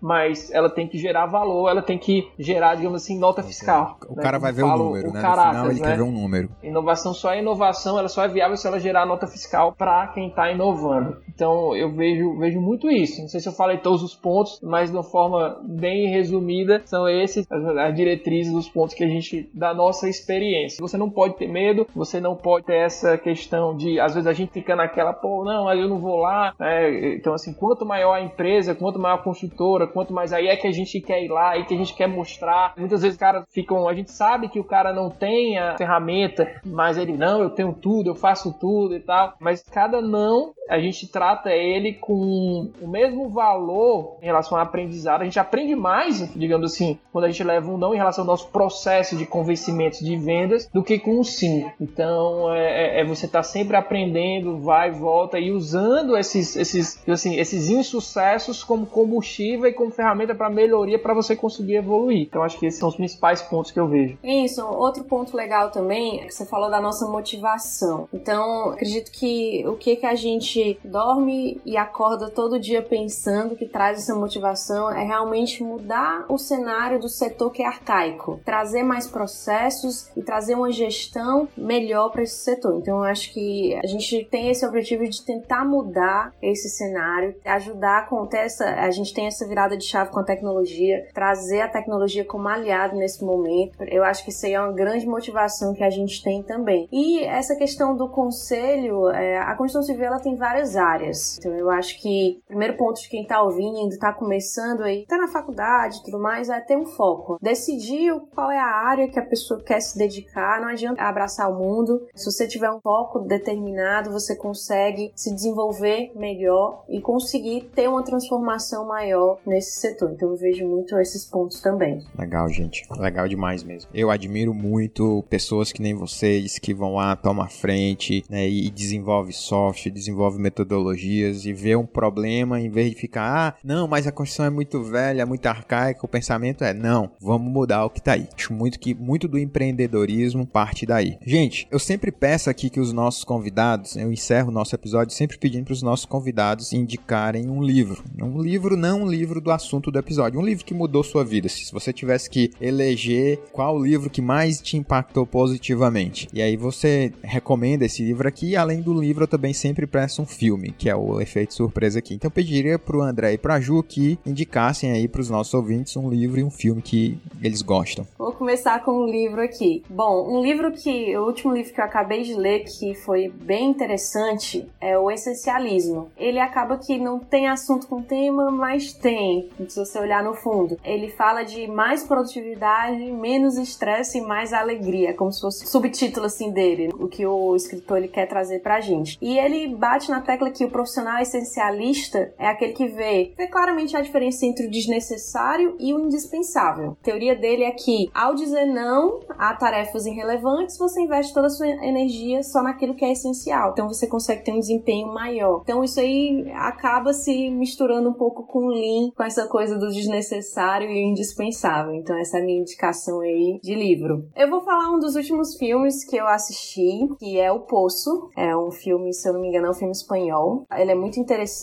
[0.00, 3.98] mas ela tem que gerar valor, ela tem que gerar, digamos assim, nota fiscal.
[4.08, 4.22] O né?
[4.22, 5.20] cara vai ver o número, o né?
[5.20, 5.86] Caratas, no final ele né?
[5.88, 6.48] quer ver um número.
[6.62, 10.28] Inovação só é inovação, ela só é viável se ela gerar nota fiscal para quem
[10.28, 11.16] está inovando.
[11.28, 13.20] Então eu vejo vejo, muito isso.
[13.20, 17.08] Não sei se eu falei todos os pontos, mas de uma forma bem resumida, são
[17.08, 20.80] esses as, as diretrizes dos pontos que a gente, da nossa experiência.
[20.80, 24.32] Você não pode ter medo, você não pode ter essa questão de, às vezes a
[24.32, 26.54] gente fica naquela, pô, não, eu não vou lá.
[26.58, 27.14] Né?
[27.14, 30.66] Então, assim, quanto maior a empresa, quanto maior a construtora, quanto mais aí é que
[30.66, 32.74] a gente quer ir lá, aí que a gente quer mostrar.
[32.76, 36.96] Muitas vezes, cara, ficam, a gente sabe que o cara não tem a ferramenta, mas
[36.96, 39.34] ele, não, eu tenho tudo, eu faço tudo e tal.
[39.40, 45.22] Mas cada não, a gente trata ele com o mesmo valor em relação ao aprendizado.
[45.22, 48.26] A gente aprende mais, digamos assim, quando a gente leva um não em relação ao
[48.26, 51.66] nosso processo de convencimento de vendas do que com um sim.
[51.80, 57.02] Então, é, é, é você estar tá sempre aprendendo, vai volta e usando esses, esses,
[57.08, 62.22] assim, esses insucessos como combustível e como ferramenta para melhoria para você conseguir evoluir.
[62.22, 64.18] Então, acho que esses são os principais pontos que eu vejo.
[64.22, 68.08] Isso, outro ponto legal também é que você falou da nossa motivação.
[68.12, 72.03] Então, acredito que o que que a gente dorme e acorda
[72.34, 77.62] todo dia pensando que traz essa motivação é realmente mudar o cenário do setor que
[77.62, 82.76] é arcaico, trazer mais processos e trazer uma gestão melhor para esse setor.
[82.76, 88.08] Então, eu acho que a gente tem esse objetivo de tentar mudar esse cenário, ajudar
[88.08, 92.24] com essa, a gente tem essa virada de chave com a tecnologia, trazer a tecnologia
[92.24, 93.82] como aliado nesse momento.
[93.84, 96.88] Eu acho que isso aí é uma grande motivação que a gente tem também.
[96.90, 101.38] E essa questão do conselho, é, a construção civil ela tem várias áreas.
[101.38, 105.16] Então eu acho que o primeiro ponto de quem está ouvindo, está começando aí, está
[105.16, 107.38] na faculdade e tudo mais, é ter um foco.
[107.40, 110.60] Decidir qual é a área que a pessoa quer se dedicar.
[110.60, 112.06] Não adianta abraçar o mundo.
[112.14, 118.02] Se você tiver um foco determinado, você consegue se desenvolver melhor e conseguir ter uma
[118.02, 120.12] transformação maior nesse setor.
[120.12, 122.04] Então eu vejo muito esses pontos também.
[122.18, 122.86] Legal, gente.
[122.98, 123.90] Legal demais mesmo.
[123.94, 128.70] Eu admiro muito pessoas que nem vocês que vão lá, tomam a frente né, e
[128.70, 134.06] desenvolve software, desenvolve metodologias e vê um problema em vez de ficar, ah, não, mas
[134.06, 137.90] a construção é muito velha, é muito arcaica, o pensamento é, não, vamos mudar o
[137.90, 138.28] que tá aí.
[138.36, 141.18] Acho muito que muito do empreendedorismo parte daí.
[141.24, 145.38] Gente, eu sempre peço aqui que os nossos convidados, eu encerro o nosso episódio sempre
[145.38, 148.02] pedindo para os nossos convidados indicarem um livro.
[148.20, 151.48] Um livro, não um livro do assunto do episódio, um livro que mudou sua vida.
[151.48, 156.28] Se você tivesse que eleger qual livro que mais te impactou positivamente.
[156.32, 160.26] E aí você recomenda esse livro aqui, além do livro eu também sempre peço um
[160.26, 162.14] filme, que é o efeito surpresa aqui.
[162.14, 166.08] Então eu pediria pro André e pra Ju que indicassem aí pros nossos ouvintes um
[166.08, 168.06] livro e um filme que eles gostam.
[168.18, 169.82] Vou começar com um livro aqui.
[169.88, 173.70] Bom, um livro que, o último livro que eu acabei de ler, que foi bem
[173.70, 176.10] interessante, é o Essencialismo.
[176.16, 180.78] Ele acaba que não tem assunto com tema, mas tem, se você olhar no fundo.
[180.84, 186.50] Ele fala de mais produtividade, menos estresse e mais alegria, como se fosse subtítulo assim
[186.50, 189.18] dele, o que o escritor ele quer trazer pra gente.
[189.20, 191.20] E ele bate na tecla que o profissional
[191.64, 196.96] essencialista é aquele que vê, vê claramente a diferença entre o desnecessário e o indispensável.
[197.00, 201.50] A teoria dele é que ao dizer não a tarefas irrelevantes, você investe toda a
[201.50, 203.70] sua energia só naquilo que é essencial.
[203.72, 205.62] Então você consegue ter um desempenho maior.
[205.62, 209.88] Então isso aí acaba se misturando um pouco com o Lean, com essa coisa do
[209.88, 211.94] desnecessário e o indispensável.
[211.94, 214.26] Então essa é a minha indicação aí de livro.
[214.36, 218.28] Eu vou falar um dos últimos filmes que eu assisti, que é O Poço.
[218.36, 220.64] É um filme, se eu não me engano, é um filme espanhol.
[220.76, 221.53] Ele é muito interessante.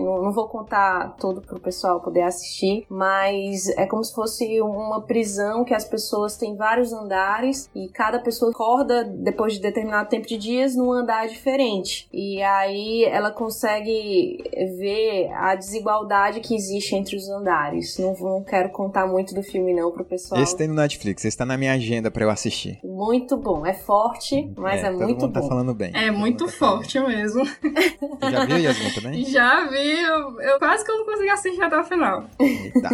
[0.00, 5.02] Não, não vou contar todo pro pessoal poder assistir, mas é como se fosse uma
[5.02, 10.26] prisão que as pessoas têm vários andares e cada pessoa acorda depois de determinado tempo
[10.26, 12.08] de dias num andar diferente.
[12.12, 14.42] E aí ela consegue
[14.78, 17.98] ver a desigualdade que existe entre os andares.
[17.98, 20.40] Não, não quero contar muito do filme não pro pessoal.
[20.40, 22.78] Esse tem no Netflix, esse tá na minha agenda para eu assistir.
[22.84, 25.32] Muito bom, é forte, mas é, é muito mundo tá bom.
[25.32, 25.90] tá falando bem.
[25.94, 27.44] É muito tá forte mesmo.
[28.20, 29.24] Você já viu, Yasmin, também?
[29.24, 29.37] Já
[29.70, 32.24] vi, eu, eu quase que eu não consegui assistir até o final.
[32.40, 32.88] Eita.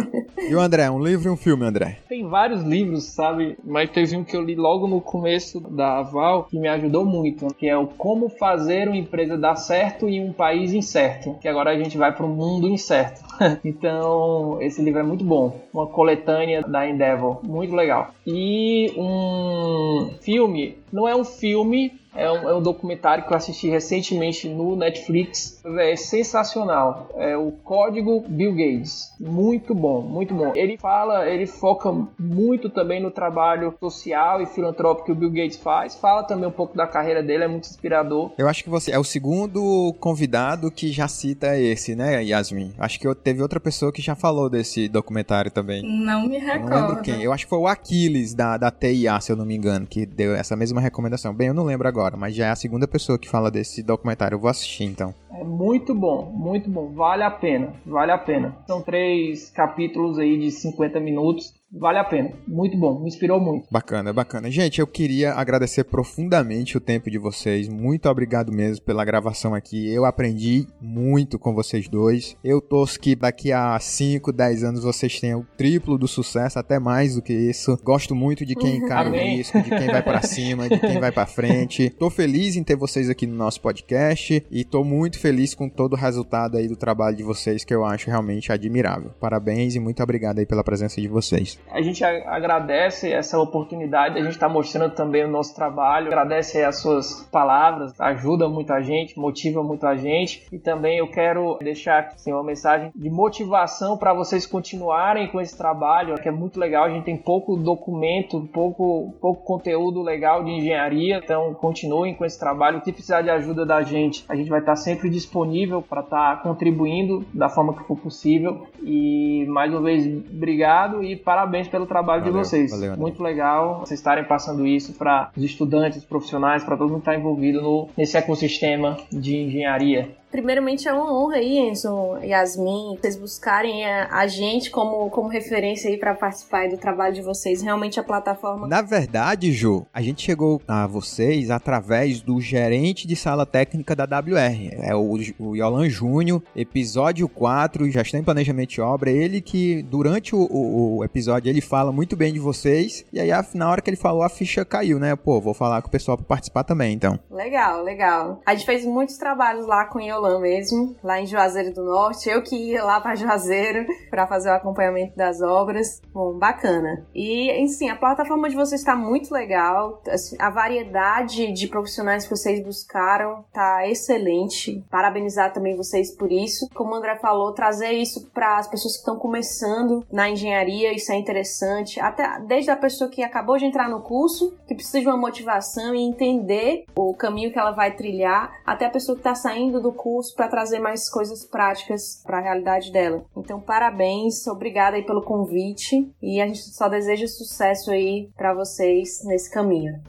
[0.47, 1.97] E o André, um livro e um filme, André?
[2.07, 3.57] Tem vários livros, sabe?
[3.63, 7.47] Mas teve um que eu li logo no começo da Aval que me ajudou muito,
[7.55, 11.35] que é o Como Fazer uma Empresa Dar Certo em um País Incerto.
[11.41, 13.21] Que agora a gente vai para o mundo incerto.
[13.63, 15.59] então, esse livro é muito bom.
[15.73, 17.39] Uma coletânea da Endeavor.
[17.43, 18.11] Muito legal.
[18.25, 23.67] E um filme, não é um filme, é um, é um, documentário que eu assisti
[23.67, 25.61] recentemente no Netflix.
[25.79, 27.09] É sensacional.
[27.15, 29.11] É o Código Bill Gates.
[29.19, 30.53] Muito bom, muito bom.
[30.55, 35.57] Ele fala, ele foca muito também no trabalho social e filantrópico que o Bill Gates
[35.57, 35.95] faz.
[35.95, 38.31] Fala também um pouco da carreira dele, é muito inspirador.
[38.37, 42.73] Eu acho que você é o segundo convidado que já cita esse, né, Yasmin?
[42.77, 45.83] Acho que teve outra pessoa que já falou desse documentário também.
[45.83, 46.69] Não me recordo.
[46.69, 47.21] Não lembro quem.
[47.21, 50.05] Eu acho que foi o Aquiles da, da TIA, se eu não me engano, que
[50.05, 51.33] deu essa mesma recomendação.
[51.33, 54.35] Bem, eu não lembro agora, mas já é a segunda pessoa que fala desse documentário.
[54.35, 55.13] Eu vou assistir então.
[55.31, 56.93] É muito bom, muito bom.
[56.93, 58.57] Vale a pena, vale a pena.
[58.65, 61.53] São três capítulos aí de 50 minutos.
[61.77, 62.31] Vale a pena.
[62.47, 62.99] Muito bom.
[62.99, 63.67] Me inspirou muito.
[63.69, 64.49] Bacana, bacana.
[64.49, 67.67] Gente, eu queria agradecer profundamente o tempo de vocês.
[67.67, 69.91] Muito obrigado mesmo pela gravação aqui.
[69.91, 72.37] Eu aprendi muito com vocês dois.
[72.43, 76.79] Eu torço que daqui a 5, 10 anos vocês tenham o triplo do sucesso, até
[76.79, 77.77] mais do que isso.
[77.83, 81.11] Gosto muito de quem encara o risco, de quem vai para cima, de quem vai
[81.11, 81.89] para frente.
[81.89, 85.93] Tô feliz em ter vocês aqui no nosso podcast e tô muito feliz com todo
[85.93, 89.11] o resultado aí do trabalho de vocês que eu acho realmente admirável.
[89.19, 91.59] Parabéns e muito obrigado aí pela presença de vocês.
[91.71, 96.79] A gente agradece essa oportunidade, a gente está mostrando também o nosso trabalho, agradece as
[96.79, 100.45] suas palavras, ajuda muita gente, motiva muita gente.
[100.51, 105.41] E também eu quero deixar aqui assim, uma mensagem de motivação para vocês continuarem com
[105.41, 110.43] esse trabalho, que é muito legal, a gente tem pouco documento, pouco, pouco conteúdo legal
[110.43, 114.49] de engenharia, então continuem com esse trabalho, se precisar de ajuda da gente, a gente
[114.49, 118.67] vai estar sempre disponível para estar tá contribuindo da forma que for possível.
[118.81, 122.71] E mais uma vez obrigado e parabéns parabéns pelo trabalho valeu, de vocês.
[122.71, 127.09] Valeu, Muito legal vocês estarem passando isso para os estudantes, profissionais, para todo mundo que
[127.09, 130.09] está envolvido no, nesse ecossistema de engenharia.
[130.35, 135.97] Primeiramente é uma honra aí, Enzo, Yasmin, vocês buscarem a, gente como, como referência aí
[135.97, 137.61] para participar do trabalho de vocês.
[137.61, 138.67] Realmente a plataforma.
[138.67, 144.03] Na verdade, Ju, a gente chegou a vocês através do gerente de sala técnica da
[144.03, 144.75] WR.
[144.81, 149.09] É o, o Yolan Júnior, episódio 4, gestão em planejamento de obra.
[149.09, 153.05] Ele que, durante o, o, o, episódio, ele fala muito bem de vocês.
[153.13, 155.15] E aí, na hora que ele falou, a ficha caiu, né?
[155.15, 157.17] Pô, vou falar com o pessoal para participar também, então.
[157.31, 158.41] Legal, legal.
[158.45, 162.29] A gente fez muitos trabalhos lá com o Yolan mesmo, lá em Juazeiro do Norte.
[162.29, 166.01] Eu que ia lá para Juazeiro para fazer o acompanhamento das obras.
[166.13, 167.05] Bom, bacana.
[167.13, 170.01] E, enfim, a plataforma de vocês está muito legal.
[170.07, 174.83] Assim, a variedade de profissionais que vocês buscaram tá excelente.
[174.89, 176.69] Parabenizar também vocês por isso.
[176.73, 181.11] Como o André falou, trazer isso para as pessoas que estão começando na engenharia, isso
[181.11, 181.99] é interessante.
[181.99, 185.93] Até desde a pessoa que acabou de entrar no curso, que precisa de uma motivação
[185.93, 189.91] e entender o caminho que ela vai trilhar, até a pessoa que está saindo do
[189.91, 193.25] curso curso para trazer mais coisas práticas para a realidade dela.
[193.35, 199.21] Então, parabéns, obrigada aí pelo convite e a gente só deseja sucesso aí para vocês
[199.25, 200.01] nesse caminho.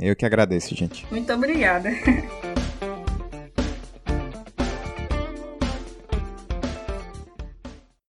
[0.00, 1.06] Eu que agradeço, gente.
[1.10, 1.88] Muito obrigada.